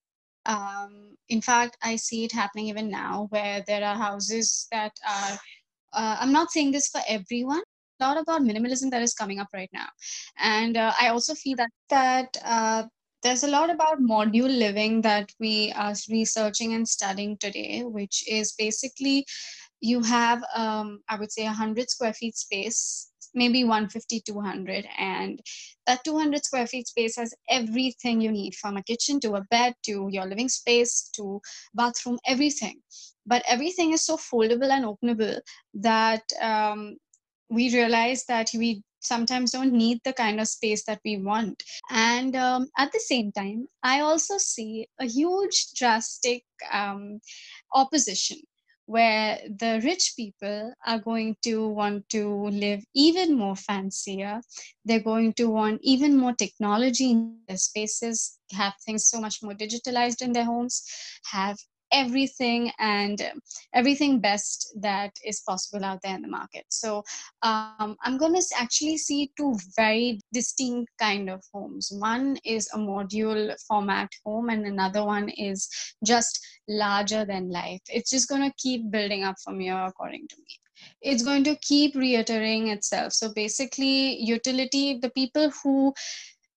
Um, 0.46 1.16
in 1.28 1.40
fact, 1.40 1.76
I 1.82 1.96
see 1.96 2.24
it 2.24 2.32
happening 2.32 2.66
even 2.68 2.90
now 2.90 3.26
where 3.30 3.62
there 3.66 3.84
are 3.84 3.96
houses 3.96 4.66
that 4.72 4.92
are, 5.08 5.38
uh, 5.92 6.16
I'm 6.20 6.32
not 6.32 6.50
saying 6.50 6.72
this 6.72 6.88
for 6.88 7.00
everyone. 7.08 7.62
A 8.00 8.04
lot 8.04 8.20
about 8.20 8.42
minimalism 8.42 8.90
that 8.90 9.02
is 9.02 9.14
coming 9.14 9.38
up 9.38 9.48
right 9.54 9.70
now, 9.72 9.86
and 10.36 10.76
uh, 10.76 10.92
I 11.00 11.08
also 11.10 11.34
feel 11.34 11.56
that 11.56 11.70
that 11.90 12.36
uh, 12.44 12.84
there's 13.22 13.44
a 13.44 13.48
lot 13.48 13.70
about 13.70 14.00
module 14.00 14.50
living 14.58 15.02
that 15.02 15.30
we 15.38 15.72
are 15.76 15.94
researching 16.10 16.74
and 16.74 16.88
studying 16.88 17.36
today, 17.36 17.84
which 17.84 18.24
is 18.28 18.54
basically 18.58 19.24
you 19.82 20.00
have 20.02 20.42
um, 20.56 21.00
i 21.08 21.16
would 21.16 21.30
say 21.30 21.42
a 21.42 21.46
100 21.46 21.90
square 21.90 22.14
feet 22.14 22.36
space 22.36 23.11
maybe 23.34 23.64
150 23.64 24.20
200 24.20 24.86
and 24.98 25.40
that 25.86 26.04
200 26.04 26.44
square 26.44 26.66
feet 26.66 26.88
space 26.88 27.16
has 27.16 27.34
everything 27.48 28.20
you 28.20 28.30
need 28.30 28.54
from 28.54 28.76
a 28.76 28.82
kitchen 28.82 29.20
to 29.20 29.34
a 29.34 29.44
bed 29.50 29.74
to 29.84 30.08
your 30.10 30.26
living 30.26 30.48
space 30.48 31.08
to 31.14 31.40
bathroom 31.74 32.18
everything. 32.26 32.80
But 33.26 33.42
everything 33.48 33.92
is 33.92 34.04
so 34.04 34.16
foldable 34.16 34.70
and 34.70 34.84
openable 34.84 35.40
that 35.74 36.22
um, 36.40 36.96
we 37.48 37.72
realize 37.72 38.24
that 38.26 38.50
we 38.54 38.82
sometimes 39.00 39.50
don't 39.50 39.72
need 39.72 39.98
the 40.04 40.12
kind 40.12 40.40
of 40.40 40.48
space 40.48 40.84
that 40.84 41.00
we 41.04 41.16
want. 41.16 41.62
And 41.90 42.36
um, 42.36 42.68
at 42.78 42.92
the 42.92 43.00
same 43.00 43.32
time 43.32 43.66
i 43.82 44.00
also 44.00 44.38
see 44.38 44.86
a 45.00 45.06
huge 45.06 45.72
drastic 45.74 46.44
um, 46.72 47.20
opposition 47.74 48.38
where 48.92 49.38
the 49.48 49.80
rich 49.82 50.12
people 50.16 50.74
are 50.86 50.98
going 50.98 51.34
to 51.42 51.66
want 51.68 52.06
to 52.10 52.24
live 52.48 52.84
even 52.94 53.34
more 53.34 53.56
fancier. 53.56 54.42
They're 54.84 55.08
going 55.12 55.32
to 55.34 55.46
want 55.48 55.80
even 55.82 56.16
more 56.16 56.34
technology 56.34 57.12
in 57.12 57.38
their 57.48 57.56
spaces, 57.56 58.38
have 58.52 58.74
things 58.84 59.06
so 59.06 59.18
much 59.18 59.42
more 59.42 59.54
digitalized 59.54 60.20
in 60.20 60.32
their 60.34 60.44
homes, 60.44 60.84
have 61.30 61.56
everything 61.92 62.70
and 62.78 63.22
everything 63.74 64.20
best 64.20 64.74
that 64.80 65.12
is 65.24 65.40
possible 65.40 65.84
out 65.84 66.00
there 66.02 66.14
in 66.14 66.22
the 66.22 66.28
market. 66.28 66.64
So 66.68 67.04
um, 67.42 67.96
i'm 68.02 68.16
going 68.18 68.34
to 68.34 68.42
actually 68.58 68.96
see 68.96 69.30
two 69.36 69.56
very 69.76 70.20
distinct 70.32 70.90
kind 70.98 71.28
of 71.30 71.42
homes. 71.52 71.92
One 71.98 72.36
is 72.44 72.68
a 72.72 72.78
module 72.78 73.54
format 73.68 74.10
home 74.24 74.48
and 74.48 74.66
another 74.66 75.04
one 75.04 75.28
is 75.30 75.68
just 76.04 76.44
larger 76.68 77.24
than 77.24 77.50
life. 77.50 77.80
It's 77.88 78.10
just 78.10 78.28
going 78.28 78.42
to 78.42 78.54
keep 78.58 78.90
building 78.90 79.24
up 79.24 79.36
from 79.44 79.60
here 79.60 79.76
according 79.76 80.28
to 80.28 80.36
me. 80.36 80.58
It's 81.00 81.22
going 81.22 81.44
to 81.44 81.56
keep 81.56 81.94
reiterating 81.94 82.68
itself. 82.68 83.12
So 83.12 83.32
basically 83.32 84.20
utility 84.20 84.98
the 84.98 85.10
people 85.10 85.50
who 85.62 85.92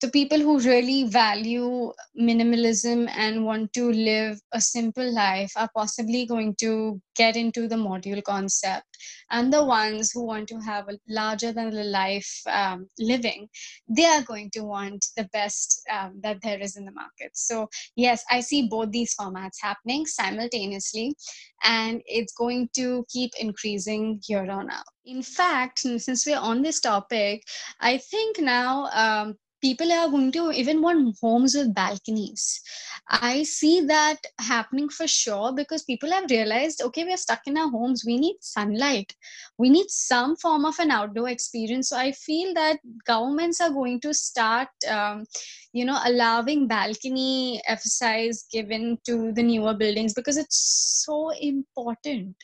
the 0.06 0.12
people 0.12 0.38
who 0.38 0.60
really 0.60 1.06
value 1.06 1.92
minimalism 2.20 3.10
and 3.10 3.44
want 3.44 3.74
to 3.74 3.92
live 3.92 4.40
a 4.52 4.62
simple 4.62 5.12
life 5.12 5.52
are 5.56 5.70
possibly 5.76 6.28
going 6.28 6.56
to 6.60 7.02
get 7.16 7.36
into 7.36 7.68
the 7.68 7.76
module 7.76 8.22
concept. 8.24 8.86
And 9.32 9.52
the 9.52 9.66
ones 9.66 10.12
who 10.12 10.24
want 10.24 10.48
to 10.50 10.60
have 10.60 10.88
a 10.90 10.98
larger 11.10 11.52
than 11.52 11.92
life 11.92 12.42
um, 12.48 12.88
living 13.00 13.48
they 13.90 14.06
are 14.06 14.22
going 14.22 14.50
to 14.52 14.64
want 14.64 15.06
the 15.18 15.28
best 15.34 15.82
um, 15.92 16.20
that 16.22 16.42
there 16.42 16.60
is 16.60 16.76
in 16.76 16.86
the 16.86 16.92
market. 16.92 17.32
So 17.34 17.68
yes 17.96 18.24
i 18.30 18.40
see 18.42 18.68
both 18.68 18.92
these 18.92 19.16
formats 19.16 19.58
happening 19.62 20.06
simultaneously 20.06 21.16
and 21.64 22.02
it's 22.06 22.34
going 22.34 22.70
to 22.76 23.06
keep 23.10 23.32
increasing 23.40 24.22
year 24.28 24.50
on 24.50 24.70
out. 24.70 24.86
In 25.06 25.22
fact 25.22 25.80
since 25.80 26.26
we're 26.26 26.38
on 26.38 26.62
this 26.62 26.80
topic 26.80 27.44
i 27.80 27.98
think 27.98 28.40
now 28.40 28.86
um, 28.94 29.36
people 29.66 29.92
are 29.92 30.10
going 30.10 30.32
to 30.32 30.52
even 30.52 30.80
want 30.82 31.18
homes 31.20 31.56
with 31.56 31.74
balconies. 31.74 32.62
I 33.10 33.44
see 33.44 33.82
that 33.82 34.18
happening 34.40 34.90
for 34.90 35.08
sure 35.08 35.54
because 35.54 35.84
people 35.84 36.12
have 36.12 36.30
realized 36.30 36.82
okay 36.84 37.04
we're 37.04 37.18
stuck 37.18 37.42
in 37.48 37.58
our 37.58 37.70
homes. 37.70 38.04
We 38.06 38.18
need 38.18 38.38
sunlight. 38.42 39.16
We 39.58 39.70
need 39.70 39.90
some 39.90 40.36
form 40.36 40.66
of 40.66 40.78
an 40.80 40.92
outdoor 40.92 41.30
experience. 41.30 41.90
So 41.90 41.98
i 41.98 42.12
feel 42.12 42.54
that 42.54 42.80
governments 43.08 43.62
are 43.62 43.72
going 43.72 44.00
to 44.02 44.14
start 44.14 44.70
um, 44.98 45.26
you 45.74 45.86
know 45.86 46.00
allowing 46.06 46.68
balcony 46.68 47.62
emphasize 47.68 48.46
given 48.52 48.98
to 49.06 49.32
the 49.34 49.44
newer 49.44 49.74
buildings 49.74 50.14
because 50.14 50.38
it's 50.38 50.62
so 51.06 51.32
important. 51.52 52.36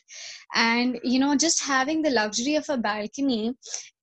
And 0.54 0.98
you 1.04 1.20
know 1.20 1.36
just 1.36 1.62
having 1.62 2.02
the 2.02 2.10
luxury 2.10 2.56
of 2.56 2.68
a 2.68 2.76
balcony 2.76 3.54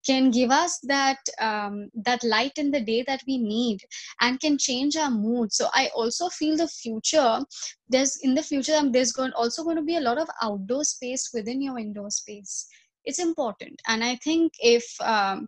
can 0.05 0.31
give 0.31 0.51
us 0.51 0.79
that 0.83 1.17
um, 1.39 1.89
that 1.93 2.23
light 2.23 2.57
in 2.57 2.71
the 2.71 2.81
day 2.81 3.03
that 3.07 3.21
we 3.27 3.37
need 3.37 3.81
and 4.21 4.39
can 4.39 4.57
change 4.57 4.95
our 4.95 5.11
mood. 5.11 5.51
So 5.53 5.67
i 5.73 5.89
also 5.93 6.29
feel 6.29 6.57
the 6.57 6.67
future 6.67 7.39
there's 7.89 8.17
in 8.23 8.35
the 8.35 8.43
future 8.43 8.75
um, 8.75 8.91
there's 8.91 9.11
going 9.11 9.33
also 9.33 9.63
going 9.63 9.75
to 9.75 9.81
be 9.83 9.97
a 9.97 10.01
lot 10.01 10.17
of 10.17 10.27
outdoor 10.41 10.83
space 10.83 11.29
within 11.33 11.61
your 11.61 11.79
indoor 11.79 12.09
space. 12.09 12.67
It's 13.05 13.19
important. 13.19 13.81
And 13.87 14.03
i 14.03 14.15
think 14.23 14.53
if 14.59 14.85
um, 15.01 15.47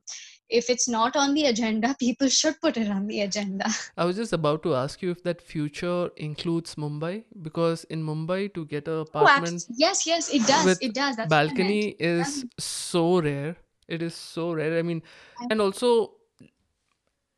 if 0.49 0.69
it's 0.69 0.87
not 0.89 1.15
on 1.15 1.33
the 1.33 1.45
agenda 1.45 1.95
people 1.99 2.27
should 2.27 2.59
put 2.61 2.77
it 2.77 2.89
on 2.89 3.07
the 3.07 3.21
agenda. 3.21 3.65
I 3.97 4.05
was 4.05 4.17
just 4.17 4.33
about 4.33 4.63
to 4.63 4.75
ask 4.75 5.01
you 5.01 5.11
if 5.11 5.23
that 5.23 5.41
future 5.41 6.09
includes 6.17 6.75
mumbai 6.75 7.23
because 7.41 7.83
in 7.85 8.03
mumbai 8.03 8.53
to 8.53 8.65
get 8.65 8.87
a 8.87 8.91
oh, 8.91 9.01
apartment 9.01 9.65
oh, 9.69 9.75
yes 9.77 10.05
yes 10.05 10.29
it 10.33 10.45
does. 10.45 10.77
it 10.81 10.93
does. 10.93 11.15
That's 11.15 11.29
balcony 11.29 11.95
is 12.13 12.45
so 12.59 13.21
rare 13.21 13.55
it 13.87 14.01
is 14.01 14.15
so 14.15 14.53
rare. 14.53 14.77
I 14.77 14.81
mean 14.81 15.01
and 15.49 15.61
also 15.61 16.13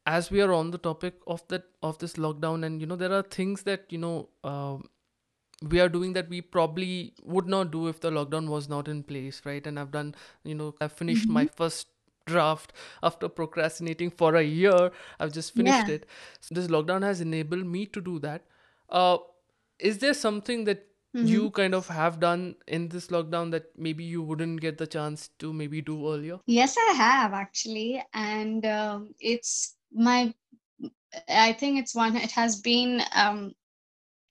as 0.06 0.30
we 0.30 0.42
are 0.42 0.52
on 0.52 0.72
the 0.72 0.78
topic 0.78 1.16
of 1.28 1.48
that 1.48 1.64
of 1.82 1.98
this 2.00 2.14
lockdown 2.14 2.66
and 2.66 2.82
you 2.82 2.88
know 2.88 2.96
there 2.96 3.14
are 3.14 3.24
things 3.24 3.64
that 3.64 3.86
you 3.90 3.98
know 3.98 4.30
uh, 4.44 4.78
we 5.70 5.80
are 5.80 5.88
doing 5.88 6.12
that 6.12 6.28
we 6.28 6.42
probably 6.42 7.14
would 7.24 7.48
not 7.48 7.72
do 7.72 7.88
if 7.88 8.02
the 8.02 8.12
lockdown 8.12 8.50
was 8.50 8.68
not 8.68 8.88
in 8.88 9.02
place 9.02 9.42
right? 9.46 9.66
And 9.66 9.80
i've 9.80 9.92
done 9.92 10.14
you 10.44 10.56
know 10.56 10.76
i've 10.82 10.92
finished 10.92 11.28
my 11.28 11.46
first 11.46 11.88
draft 12.26 12.74
after 13.02 13.30
procrastinating 13.30 14.10
for 14.10 14.36
a 14.36 14.44
year. 14.44 14.92
I've 15.20 15.34
just 15.34 15.54
finished 15.54 15.88
yeah. 15.88 15.96
it. 15.96 16.06
So 16.40 16.56
this 16.56 16.68
lockdown 16.68 17.04
has 17.04 17.22
enabled 17.22 17.66
me 17.66 17.86
to 17.88 18.02
do 18.02 18.20
that. 18.20 18.44
Uh, 18.90 19.18
is 19.80 19.98
there 20.00 20.14
something 20.14 20.64
that 20.66 20.88
mm-hmm. 21.16 21.28
you 21.28 21.52
kind 21.52 21.76
of 21.76 21.88
have 21.88 22.20
done 22.20 22.56
in 22.68 22.90
this 22.90 23.08
lockdown 23.08 23.52
that 23.52 23.66
maybe 23.78 24.04
you 24.04 24.22
wouldn't 24.22 24.62
get 24.62 24.78
the 24.78 24.88
chance 24.88 25.30
to 25.40 25.54
maybe 25.54 25.82
do 25.82 26.12
earlier? 26.12 26.40
Yes, 26.46 26.76
I 26.78 26.94
have 26.94 27.34
actually. 27.34 28.04
And 28.14 28.66
um, 28.66 29.14
it's 29.20 29.76
my, 29.92 30.34
I 31.30 31.54
think 31.54 31.80
it's 31.80 31.96
one, 31.96 32.16
it 32.16 32.32
has 32.32 32.62
been, 32.62 33.02
um, 33.16 33.54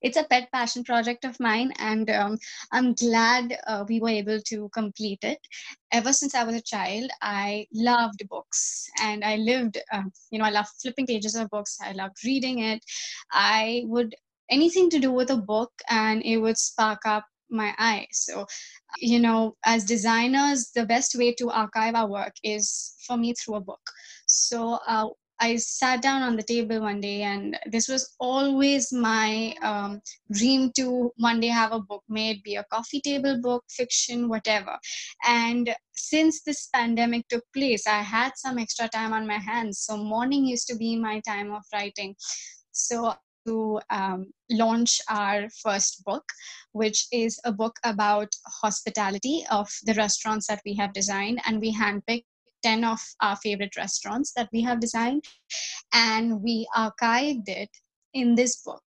it's 0.02 0.16
a 0.16 0.24
pet 0.24 0.50
passion 0.52 0.82
project 0.84 1.24
of 1.24 1.38
mine 1.38 1.72
and 1.78 2.10
um, 2.10 2.36
i'm 2.72 2.92
glad 2.94 3.56
uh, 3.66 3.84
we 3.88 4.00
were 4.00 4.08
able 4.08 4.40
to 4.40 4.68
complete 4.70 5.22
it 5.22 5.38
ever 5.92 6.12
since 6.12 6.34
i 6.34 6.44
was 6.44 6.54
a 6.54 6.60
child 6.60 7.10
i 7.22 7.66
loved 7.72 8.28
books 8.28 8.90
and 9.00 9.24
i 9.24 9.36
lived 9.36 9.78
uh, 9.92 10.02
you 10.30 10.38
know 10.38 10.44
i 10.44 10.50
loved 10.50 10.70
flipping 10.80 11.06
pages 11.06 11.34
of 11.34 11.48
books 11.50 11.78
i 11.82 11.92
loved 11.92 12.16
reading 12.24 12.58
it 12.58 12.84
i 13.32 13.84
would 13.86 14.14
anything 14.52 14.90
to 14.90 14.98
do 14.98 15.12
with 15.12 15.30
a 15.30 15.36
book 15.36 15.72
and 15.88 16.22
it 16.24 16.38
would 16.38 16.58
spark 16.58 17.00
up 17.06 17.24
my 17.50 17.74
eye. 17.78 18.06
So, 18.12 18.46
you 18.98 19.20
know, 19.20 19.56
as 19.64 19.84
designers, 19.84 20.70
the 20.74 20.86
best 20.86 21.14
way 21.14 21.34
to 21.34 21.50
archive 21.50 21.94
our 21.94 22.08
work 22.08 22.34
is 22.42 22.94
for 23.06 23.16
me 23.16 23.34
through 23.34 23.56
a 23.56 23.60
book. 23.60 23.80
So, 24.26 24.78
uh, 24.86 25.08
I 25.40 25.56
sat 25.56 26.02
down 26.02 26.22
on 26.22 26.36
the 26.36 26.42
table 26.44 26.80
one 26.80 27.00
day, 27.00 27.22
and 27.22 27.58
this 27.66 27.88
was 27.88 28.14
always 28.20 28.92
my 28.92 29.56
um, 29.60 30.00
dream 30.30 30.70
to 30.76 31.10
one 31.16 31.40
day 31.40 31.48
have 31.48 31.72
a 31.72 31.80
book 31.80 32.04
made, 32.08 32.44
be 32.44 32.54
a 32.54 32.64
coffee 32.72 33.00
table 33.00 33.40
book, 33.42 33.64
fiction, 33.68 34.28
whatever. 34.28 34.78
And 35.26 35.74
since 35.94 36.42
this 36.42 36.68
pandemic 36.72 37.26
took 37.26 37.42
place, 37.52 37.88
I 37.88 38.02
had 38.02 38.32
some 38.36 38.56
extra 38.56 38.88
time 38.88 39.12
on 39.12 39.26
my 39.26 39.38
hands. 39.38 39.80
So, 39.80 39.96
morning 39.96 40.44
used 40.44 40.68
to 40.68 40.76
be 40.76 40.96
my 40.96 41.20
time 41.26 41.52
of 41.52 41.64
writing. 41.74 42.14
So, 42.70 43.12
to 43.46 43.80
um, 43.90 44.32
launch 44.50 45.00
our 45.08 45.48
first 45.62 46.04
book, 46.04 46.24
which 46.72 47.06
is 47.12 47.40
a 47.44 47.52
book 47.52 47.76
about 47.84 48.28
hospitality 48.62 49.44
of 49.50 49.68
the 49.84 49.94
restaurants 49.94 50.46
that 50.46 50.60
we 50.64 50.74
have 50.74 50.92
designed. 50.92 51.40
And 51.46 51.60
we 51.60 51.74
handpicked 51.74 52.24
10 52.62 52.84
of 52.84 53.00
our 53.20 53.36
favorite 53.36 53.76
restaurants 53.76 54.32
that 54.36 54.48
we 54.52 54.62
have 54.62 54.80
designed, 54.80 55.24
and 55.92 56.40
we 56.42 56.68
archived 56.76 57.48
it 57.48 57.70
in 58.14 58.34
this 58.34 58.62
book 58.62 58.82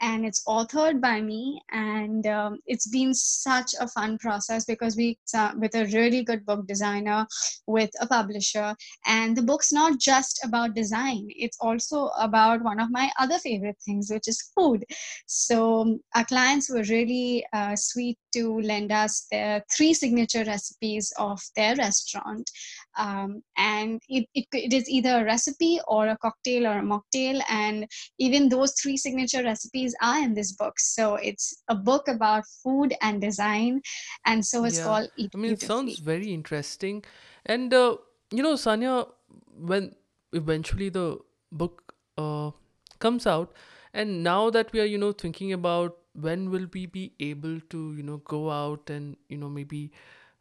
and 0.00 0.24
it's 0.24 0.44
authored 0.46 1.00
by 1.00 1.20
me 1.20 1.60
and 1.72 2.26
um, 2.26 2.58
it's 2.66 2.88
been 2.88 3.12
such 3.14 3.72
a 3.80 3.88
fun 3.88 4.18
process 4.18 4.64
because 4.64 4.96
we 4.96 5.18
with 5.58 5.74
a 5.74 5.86
really 5.92 6.22
good 6.22 6.44
book 6.46 6.66
designer 6.66 7.26
with 7.66 7.90
a 8.00 8.06
publisher 8.06 8.74
and 9.06 9.36
the 9.36 9.42
book's 9.42 9.72
not 9.72 9.98
just 9.98 10.44
about 10.44 10.74
design 10.74 11.26
it's 11.30 11.58
also 11.60 12.10
about 12.18 12.62
one 12.62 12.80
of 12.80 12.90
my 12.90 13.10
other 13.18 13.38
favorite 13.38 13.76
things 13.84 14.10
which 14.10 14.28
is 14.28 14.50
food. 14.54 14.84
So 15.26 15.80
um, 15.80 16.00
our 16.14 16.24
clients 16.24 16.70
were 16.70 16.82
really 16.82 17.44
uh, 17.52 17.76
sweet 17.76 18.18
to 18.34 18.60
lend 18.60 18.92
us 18.92 19.26
their 19.30 19.62
three 19.74 19.94
signature 19.94 20.44
recipes 20.44 21.12
of 21.18 21.40
their 21.56 21.76
restaurant. 21.76 22.50
Um, 22.96 23.42
and 23.56 24.00
it, 24.08 24.26
it, 24.34 24.46
it 24.52 24.72
is 24.72 24.88
either 24.88 25.20
a 25.20 25.24
recipe 25.24 25.80
or 25.86 26.08
a 26.08 26.18
cocktail 26.18 26.66
or 26.66 26.78
a 26.78 26.82
mocktail 26.82 27.40
and 27.48 27.86
even 28.18 28.48
those 28.48 28.74
three 28.80 28.96
signature 28.96 29.42
recipes 29.42 29.87
are 30.02 30.22
in 30.22 30.34
this 30.34 30.52
book. 30.52 30.78
So 30.78 31.14
it's 31.16 31.62
a 31.68 31.74
book 31.74 32.08
about 32.08 32.44
food 32.62 32.94
and 33.02 33.20
design 33.20 33.82
and 34.24 34.44
so 34.44 34.64
it's 34.64 34.78
yeah. 34.78 34.84
called 34.84 35.08
Eat 35.16 35.30
i 35.34 35.38
mean 35.38 35.52
it 35.52 35.62
sounds 35.62 35.98
very 35.98 36.32
interesting. 36.32 37.04
And 37.46 37.72
uh, 37.72 37.96
you 38.30 38.42
know 38.42 38.54
sanya 38.54 39.08
when 39.56 39.94
eventually 40.32 40.88
the 40.88 41.18
book 41.52 41.94
uh, 42.16 42.50
comes 42.98 43.26
out 43.26 43.52
and 43.94 44.22
now 44.22 44.50
that 44.50 44.72
we 44.72 44.80
are 44.80 44.84
you 44.84 44.98
know 44.98 45.12
thinking 45.12 45.52
about 45.52 45.96
when 46.12 46.50
will 46.50 46.66
we 46.72 46.86
be 46.86 47.12
able 47.20 47.60
to 47.70 47.94
you 47.94 48.02
know 48.02 48.18
go 48.18 48.50
out 48.50 48.90
and 48.90 49.16
you 49.28 49.38
know 49.38 49.48
maybe 49.48 49.90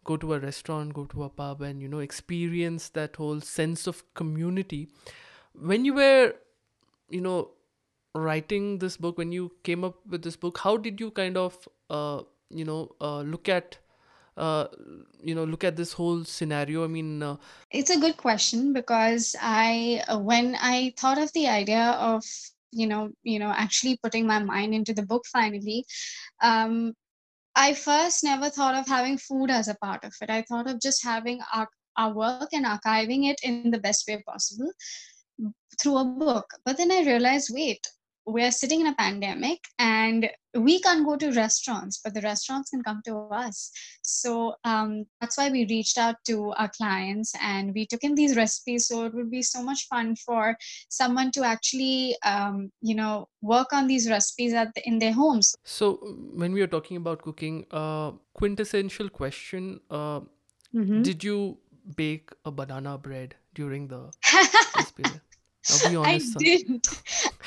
go 0.04 0.18
to 0.18 0.34
a 0.34 0.40
restaurant 0.40 0.94
go 0.94 1.06
to 1.06 1.24
a 1.24 1.30
pub 1.30 1.62
and 1.62 1.82
you 1.82 1.88
know 1.88 2.00
experience 2.00 2.90
that 2.90 3.16
whole 3.16 3.42
sense 3.42 3.88
of 3.88 4.04
community. 4.14 4.90
When 5.54 5.86
you 5.86 5.94
were 5.94 6.34
you 7.10 7.22
know 7.22 7.52
writing 8.22 8.80
this 8.80 8.98
book 8.98 9.18
when 9.18 9.32
you 9.32 9.52
came 9.64 9.84
up 9.84 9.96
with 10.08 10.24
this 10.24 10.36
book 10.36 10.58
how 10.58 10.78
did 10.78 11.00
you 11.00 11.12
kind 11.12 11.38
of 11.38 11.58
uh, 11.90 12.22
you 12.50 12.66
know 12.66 12.96
uh, 13.02 13.22
look 13.22 13.50
at 13.50 13.78
uh, 14.38 14.68
you 15.22 15.34
know 15.34 15.44
look 15.44 15.64
at 15.64 15.76
this 15.76 15.94
whole 15.94 16.24
scenario? 16.24 16.84
I 16.84 16.88
mean 16.88 17.24
uh, 17.24 17.38
it's 17.72 17.90
a 17.90 18.00
good 18.00 18.18
question 18.18 18.72
because 18.74 19.36
i 19.42 20.04
uh, 20.08 20.20
when 20.20 20.56
i 20.60 20.94
thought 20.98 21.18
of 21.18 21.32
the 21.34 21.48
idea 21.48 21.98
of 22.00 22.24
you 22.72 22.88
know 22.88 23.10
you 23.24 23.40
know 23.40 23.54
actually 23.56 23.98
putting 24.04 24.28
my 24.28 24.40
mind 24.40 24.74
into 24.74 24.94
the 24.94 25.02
book 25.02 25.26
finally 25.26 25.86
um, 26.42 26.94
i 27.56 27.74
first 27.74 28.24
never 28.24 28.50
thought 28.50 28.76
of 28.76 28.88
having 28.88 29.18
food 29.18 29.50
as 29.50 29.68
a 29.68 29.76
part 29.76 30.04
of 30.04 30.14
it. 30.22 30.30
I 30.30 30.44
thought 30.44 30.70
of 30.70 30.80
just 30.80 31.04
having 31.04 31.40
our, 31.54 31.68
our 31.98 32.14
work 32.14 32.50
and 32.54 32.66
archiving 32.66 33.30
it 33.32 33.40
in 33.42 33.72
the 33.72 33.80
best 33.80 34.08
way 34.08 34.22
possible 34.28 34.72
through 35.80 35.98
a 35.98 36.06
book. 36.06 36.46
But 36.66 36.78
then 36.78 36.92
i 36.92 37.04
realized 37.04 37.50
wait 37.52 37.80
we're 38.28 38.52
sitting 38.52 38.82
in 38.82 38.88
a 38.88 38.96
pandemic 38.96 39.60
and 39.80 40.30
we 40.54 40.82
can't 40.82 41.06
go 41.06 41.16
to 41.16 41.32
restaurants, 41.32 42.00
but 42.04 42.14
the 42.14 42.22
restaurants 42.22 42.70
can 42.70 42.84
come 42.84 43.02
to 43.06 43.16
us. 43.32 43.72
So 44.02 44.56
um, 44.64 45.06
that's 45.22 45.38
why 45.38 45.50
we 45.50 45.66
reached 45.68 45.98
out 45.98 46.16
to 46.26 46.52
our 46.58 46.70
clients 46.70 47.34
and 47.42 47.74
we 47.74 47.86
took 47.86 48.04
in 48.04 48.16
these 48.16 48.36
recipes. 48.36 48.88
So 48.88 49.06
it 49.06 49.14
would 49.14 49.32
be 49.32 49.42
so 49.42 49.64
much 49.64 49.88
fun 49.88 50.16
for 50.16 50.58
someone 50.90 51.32
to 51.32 51.44
actually, 51.44 52.18
um, 52.26 52.72
you 52.82 52.96
know, 52.96 53.30
work 53.42 53.72
on 53.72 53.88
these 53.88 54.10
recipes 54.10 54.54
at 54.54 54.74
the, 54.76 54.86
in 54.88 55.00
their 55.00 55.14
homes. 55.14 55.56
So 55.64 55.96
when 56.34 56.52
we 56.52 56.62
are 56.62 56.68
talking 56.68 56.98
about 56.98 57.22
cooking, 57.22 57.66
uh, 57.72 58.12
quintessential 58.34 59.10
question: 59.10 59.80
uh, 59.90 60.22
Mhm. 60.74 61.04
Did 61.04 61.24
you 61.24 61.58
bake 61.96 62.32
a 62.46 62.52
banana 62.52 62.98
bread 62.98 63.36
during 63.54 63.88
the 63.88 64.12
this 64.76 64.92
period? 64.92 65.22
Now 65.70 65.78
be 65.90 65.96
I 65.98 66.20
didn't. 66.40 66.88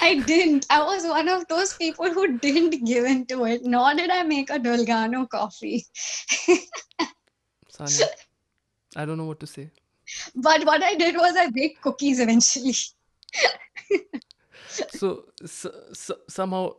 I 0.00 0.20
didn't. 0.20 0.66
I 0.70 0.82
was 0.82 1.04
one 1.04 1.28
of 1.28 1.46
those 1.48 1.74
people 1.74 2.10
who 2.10 2.38
didn't 2.38 2.84
give 2.84 3.04
in 3.04 3.26
to 3.26 3.44
it, 3.44 3.64
nor 3.64 3.94
did 3.94 4.10
I 4.10 4.22
make 4.22 4.50
a 4.50 4.58
Dalgona 4.58 5.28
coffee. 5.28 5.86
Sanya, 7.72 8.06
I 8.96 9.04
don't 9.04 9.18
know 9.18 9.26
what 9.26 9.40
to 9.40 9.46
say. 9.46 9.70
but 10.34 10.64
what 10.64 10.82
I 10.82 10.94
did 10.94 11.16
was 11.16 11.36
I 11.36 11.50
baked 11.50 11.82
cookies 11.82 12.20
eventually. 12.20 12.74
So, 14.70 15.24
so, 15.44 15.72
so 15.92 16.14
somehow 16.28 16.74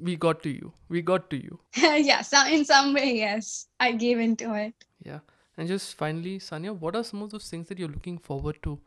we 0.00 0.16
got 0.16 0.42
to 0.42 0.50
you. 0.50 0.72
We 0.88 1.02
got 1.02 1.28
to 1.30 1.36
you. 1.36 1.58
yeah, 1.76 2.22
so 2.22 2.46
in 2.46 2.64
some 2.64 2.94
way, 2.94 3.16
yes, 3.16 3.66
I 3.80 3.92
gave 3.92 4.18
into 4.18 4.54
it. 4.54 4.74
Yeah. 5.04 5.20
And 5.56 5.68
just 5.68 5.96
finally, 5.96 6.38
Sanya, 6.38 6.76
what 6.76 6.96
are 6.96 7.04
some 7.04 7.22
of 7.22 7.30
those 7.30 7.48
things 7.48 7.68
that 7.68 7.78
you're 7.78 7.88
looking 7.88 8.18
forward 8.18 8.62
to, 8.62 8.78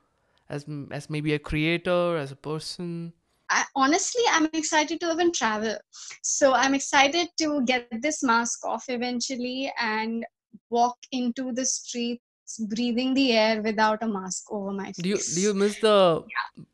as 0.50 0.66
as 0.92 1.10
maybe 1.10 1.34
a 1.34 1.40
creator, 1.40 2.18
as 2.18 2.32
a 2.32 2.36
person? 2.36 3.14
I, 3.56 3.64
honestly, 3.76 4.24
I'm 4.30 4.50
excited 4.52 5.00
to 5.02 5.12
even 5.14 5.32
travel. 5.32 5.78
So 6.22 6.54
I'm 6.54 6.74
excited 6.74 7.30
to 7.40 7.64
get 7.66 7.88
this 8.02 8.22
mask 8.22 8.66
off 8.66 8.86
eventually 8.90 9.72
and 9.80 10.26
walk 10.70 10.98
into 11.12 11.54
the 11.54 11.66
streets 11.66 12.22
breathing 12.74 13.14
the 13.14 13.32
air 13.32 13.62
without 13.62 14.04
a 14.04 14.08
mask 14.08 14.52
over 14.52 14.72
my 14.72 14.88
face. 14.88 15.04
Do 15.06 15.10
you 15.10 15.20
do 15.36 15.42
you 15.42 15.54
miss 15.54 15.78
the 15.78 16.24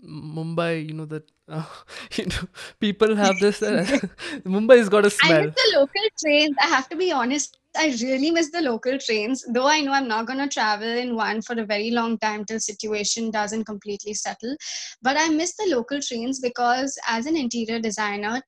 Mumbai? 0.04 0.88
You 0.88 0.94
know 0.94 1.06
that 1.06 1.32
uh, 1.48 1.70
you 2.18 2.26
know 2.26 2.44
people 2.80 3.16
have 3.16 3.40
this. 3.40 3.62
Uh, 3.62 3.86
Mumbai's 4.56 4.90
got 4.90 5.06
a 5.06 5.14
I 5.24 5.34
miss 5.40 5.54
the 5.62 5.68
local 5.78 6.10
trains. 6.26 6.56
I 6.62 6.68
have 6.68 6.90
to 6.90 6.96
be 6.96 7.12
honest. 7.12 7.61
I 7.76 7.96
really 8.02 8.32
miss 8.32 8.52
the 8.52 8.62
local 8.62 8.98
trains, 8.98 9.46
though 9.54 9.68
I 9.68 9.82
know 9.82 9.94
I'm 9.94 10.08
not 10.08 10.28
going 10.28 10.40
to 10.40 10.48
travel 10.48 10.88
in 10.88 11.16
one 11.16 11.42
for 11.42 11.60
a 11.60 11.66
very 11.66 11.92
long 11.92 12.18
time 12.20 12.44
till 12.46 12.60
situation 12.60 13.32
doesn't 13.32 13.66
completely 13.66 14.14
settle. 14.14 14.56
But 15.02 15.18
I 15.18 15.30
miss 15.30 15.56
the 15.56 15.74
local 15.74 16.02
trains 16.02 16.40
because 16.40 16.98
as 17.08 17.26
an 17.26 17.38
interior 17.38 17.80
designer, 17.80 18.42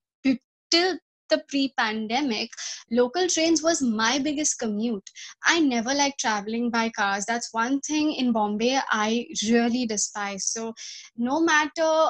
till 0.71 0.97
the 1.30 1.43
pre-pandemic, 1.47 2.49
local 2.91 3.28
trains 3.28 3.63
was 3.63 3.82
my 3.82 4.19
biggest 4.19 4.59
commute. 4.59 5.07
I 5.45 5.59
never 5.59 5.93
liked 5.93 6.19
traveling 6.19 6.69
by 6.69 6.89
cars. 6.89 7.26
That's 7.26 7.53
one 7.53 7.80
thing 7.82 8.13
in 8.13 8.32
Bombay 8.34 8.80
I 8.89 9.28
really 9.47 9.86
despise. 9.86 10.45
So 10.45 10.74
no 11.15 11.39
matter 11.39 12.07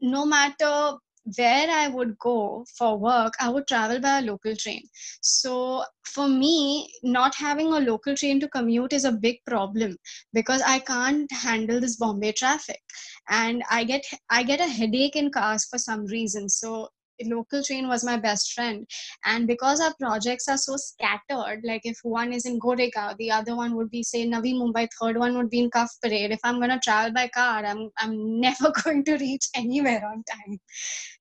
no 0.00 0.26
matter 0.26 0.94
where 1.36 1.70
I 1.70 1.88
would 1.88 2.18
go 2.18 2.64
for 2.76 2.98
work, 2.98 3.32
I 3.40 3.48
would 3.48 3.66
travel 3.66 4.00
by 4.00 4.18
a 4.18 4.22
local 4.22 4.54
train. 4.56 4.82
So 5.22 5.84
for 6.04 6.28
me, 6.28 6.92
not 7.02 7.34
having 7.34 7.68
a 7.68 7.80
local 7.80 8.14
train 8.14 8.40
to 8.40 8.48
commute 8.48 8.92
is 8.92 9.04
a 9.04 9.12
big 9.12 9.38
problem 9.46 9.96
because 10.32 10.62
I 10.62 10.78
can't 10.80 11.30
handle 11.32 11.80
this 11.80 11.96
Bombay 11.96 12.32
traffic, 12.32 12.82
and 13.28 13.62
I 13.70 13.84
get 13.84 14.04
I 14.30 14.42
get 14.42 14.60
a 14.60 14.66
headache 14.66 15.16
in 15.16 15.30
cars 15.30 15.64
for 15.64 15.78
some 15.78 16.04
reason. 16.06 16.48
So 16.48 16.88
local 17.24 17.62
train 17.62 17.88
was 17.88 18.04
my 18.04 18.16
best 18.16 18.52
friend 18.52 18.86
and 19.24 19.46
because 19.46 19.80
our 19.80 19.94
projects 20.00 20.48
are 20.48 20.58
so 20.58 20.76
scattered 20.76 21.60
like 21.64 21.82
if 21.84 21.98
one 22.02 22.32
is 22.32 22.46
in 22.46 22.58
goregaon 22.58 23.16
the 23.18 23.30
other 23.30 23.56
one 23.56 23.74
would 23.76 23.90
be 23.90 24.02
say 24.02 24.26
navi 24.26 24.54
mumbai 24.54 24.86
third 25.00 25.16
one 25.16 25.36
would 25.36 25.50
be 25.50 25.60
in 25.60 25.70
Cuffe 25.70 25.96
parade 26.02 26.32
if 26.32 26.40
i'm 26.44 26.58
going 26.58 26.70
to 26.70 26.80
travel 26.88 27.12
by 27.12 27.28
car 27.28 27.64
i'm 27.64 27.88
i'm 27.98 28.40
never 28.46 28.72
going 28.82 29.04
to 29.04 29.16
reach 29.16 29.48
anywhere 29.54 30.02
on 30.12 30.22
time 30.34 30.58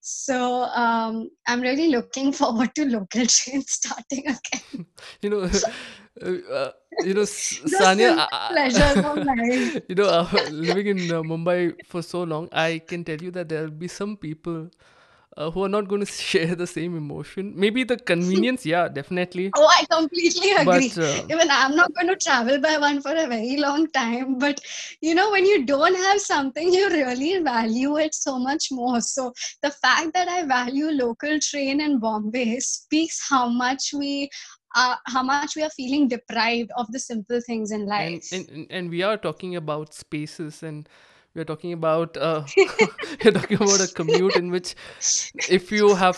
so 0.02 0.64
um, 0.64 1.30
I'm 1.48 1.62
really 1.62 1.88
looking 1.90 2.34
forward 2.34 2.76
to 2.76 2.86
local 2.86 3.26
trains 3.28 3.72
starting 3.72 4.26
again. 4.28 4.86
You 5.22 5.30
know, 5.30 5.42
uh, 6.22 6.72
you 7.02 7.14
know, 7.14 7.22
Sanya. 7.22 8.10
simple 8.10 8.20
I- 8.20 8.30
I- 8.32 8.54
pleasures 8.54 8.98
of 9.04 9.18
life. 9.24 9.82
you 9.88 9.96
know, 9.96 10.06
uh, 10.10 10.28
living 10.48 10.88
in 10.88 11.12
uh, 11.12 11.24
Mumbai 11.24 11.76
for 11.86 12.02
so 12.02 12.24
long, 12.24 12.50
I 12.52 12.80
can 12.86 13.04
tell 13.04 13.18
you 13.18 13.32
that 13.32 13.50
there 13.50 13.62
will 13.64 13.72
be 13.72 13.88
some 13.88 14.18
people 14.18 14.70
uh, 15.38 15.52
who 15.52 15.64
are 15.64 15.70
not 15.70 15.88
going 15.88 16.02
to 16.06 16.12
share 16.12 16.56
the 16.56 16.68
same 16.68 16.96
emotion. 16.98 17.54
Maybe 17.56 17.84
the 17.84 17.98
convenience, 17.98 18.66
yeah, 18.66 18.88
definitely. 18.88 19.54
Oh, 19.56 19.66
I 19.68 19.86
completely 19.92 20.52
agree. 20.52 20.92
But 20.92 20.98
uh, 20.98 21.30
Even 21.30 21.50
I'm 21.52 21.76
not 21.76 21.94
going 21.94 22.08
to 22.08 22.16
travel 22.16 22.60
by 22.60 22.78
one 22.78 23.02
for 23.02 23.12
a 23.16 23.28
very 23.28 23.58
long 23.58 23.88
time. 23.88 24.38
But 24.40 24.60
you 25.02 25.14
know, 25.16 25.32
when 25.32 25.46
you 25.46 25.66
don't 25.66 25.96
have 25.96 26.20
something, 26.22 26.74
you 26.74 26.90
really 26.90 27.40
value 27.44 27.98
it 27.98 28.14
so 28.16 28.40
much 28.40 28.70
more. 28.72 29.02
So 29.02 29.32
the 29.62 29.72
fact 29.72 30.14
that 30.14 30.28
I 30.28 30.44
value 30.46 30.90
local 30.92 31.40
train 31.40 31.82
in 31.82 32.00
Bombay 32.00 32.60
speaks 32.60 33.28
how 33.30 33.48
much 33.50 33.92
we 33.94 34.30
uh, 34.76 34.96
how 35.08 35.24
much 35.24 35.50
we 35.50 35.56
are 35.64 35.70
feeling 35.70 36.00
deprived 36.00 36.72
of 36.78 36.92
the 36.92 37.00
simple 37.00 37.40
things 37.42 37.72
in 37.72 37.86
life. 37.86 38.28
and 38.32 38.48
and 38.50 38.68
and 38.70 38.90
we 38.90 39.04
are 39.04 39.18
talking 39.18 39.56
about 39.56 39.94
spaces 39.94 40.64
and 40.64 40.90
we 41.36 41.42
are 41.42 41.46
talking 41.46 41.74
about 41.74 42.16
uh, 42.18 42.44
we're 43.26 43.32
talking 43.32 43.58
about 43.58 43.82
a 43.82 43.88
commute 43.88 44.36
in 44.36 44.52
which 44.52 44.76
if 45.50 45.72
you 45.72 45.96
have 45.96 46.18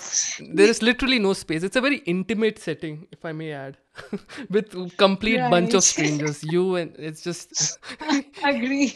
there 0.51 0.68
is 0.68 0.82
literally 0.82 1.20
no 1.20 1.34
space 1.34 1.63
it's 1.63 1.76
a 1.76 1.82
very 1.82 1.97
intimate 2.16 2.59
setting 2.59 3.07
if 3.11 3.24
i 3.24 3.32
may 3.32 3.51
add 3.51 3.78
with 4.49 4.97
complete 4.97 5.39
bunch 5.49 5.74
of 5.74 5.84
strangers 5.84 6.43
you 6.43 6.76
and 6.76 6.95
it's 6.97 7.22
just 7.22 7.80
I 8.01 8.26
Agree. 8.43 8.93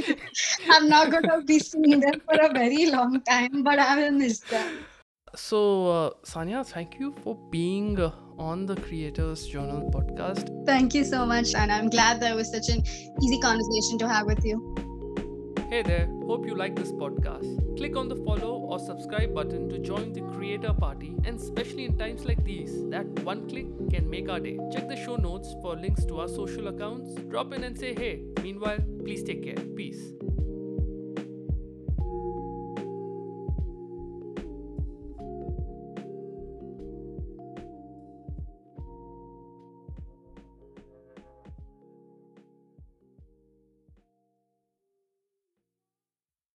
I'm 0.70 0.90
not 0.90 1.10
going 1.12 1.24
to 1.24 1.42
be 1.46 1.60
seeing 1.60 2.00
them 2.00 2.22
for 2.26 2.40
a 2.40 2.52
very 2.54 2.86
long 2.88 3.22
time, 3.22 3.64
but 3.64 3.80
I 3.80 3.96
will 3.96 4.12
miss 4.12 4.40
them. 4.42 4.86
so 5.36 5.60
uh, 5.88 6.10
sanya 6.26 6.66
thank 6.66 7.00
you 7.00 7.14
for 7.24 7.36
being 7.52 8.00
uh, 8.00 8.12
on 8.38 8.66
the 8.66 8.76
creators 8.76 9.46
journal 9.48 9.90
podcast 9.96 10.50
Thank 10.66 10.94
you 10.94 11.04
so 11.04 11.26
much, 11.26 11.56
and 11.56 11.72
I'm 11.72 11.90
glad 11.90 12.20
that 12.22 12.32
it 12.32 12.36
was 12.36 12.52
such 12.52 12.70
an 12.70 12.84
easy 13.24 13.40
conversation 13.40 13.98
to 14.00 14.08
have 14.08 14.26
with 14.26 14.44
you. 14.44 14.89
Hey 15.70 15.84
there, 15.84 16.08
hope 16.26 16.48
you 16.48 16.56
like 16.56 16.76
this 16.76 16.92
podcast. 16.92 17.78
Click 17.78 17.96
on 17.96 18.08
the 18.08 18.16
follow 18.16 18.54
or 18.58 18.80
subscribe 18.80 19.36
button 19.36 19.70
to 19.70 19.78
join 19.78 20.14
the 20.14 20.22
creator 20.22 20.74
party, 20.74 21.14
and 21.26 21.40
especially 21.40 21.86
in 21.86 21.96
times 21.96 22.26
like 22.26 22.44
these, 22.44 22.90
that 22.90 23.06
one 23.20 23.48
click 23.48 23.68
can 23.92 24.10
make 24.10 24.30
our 24.30 24.40
day. 24.40 24.58
Check 24.74 24.88
the 24.90 24.96
show 24.96 25.16
notes 25.16 25.54
for 25.62 25.76
links 25.76 26.06
to 26.06 26.22
our 26.22 26.28
social 26.28 26.70
accounts. 26.70 27.14
Drop 27.30 27.54
in 27.54 27.64
and 27.64 27.78
say 27.78 27.94
hey. 27.94 28.24
Meanwhile, 28.42 28.80
please 29.04 29.22
take 29.22 29.44
care. 29.44 29.64
Peace. 29.76 30.12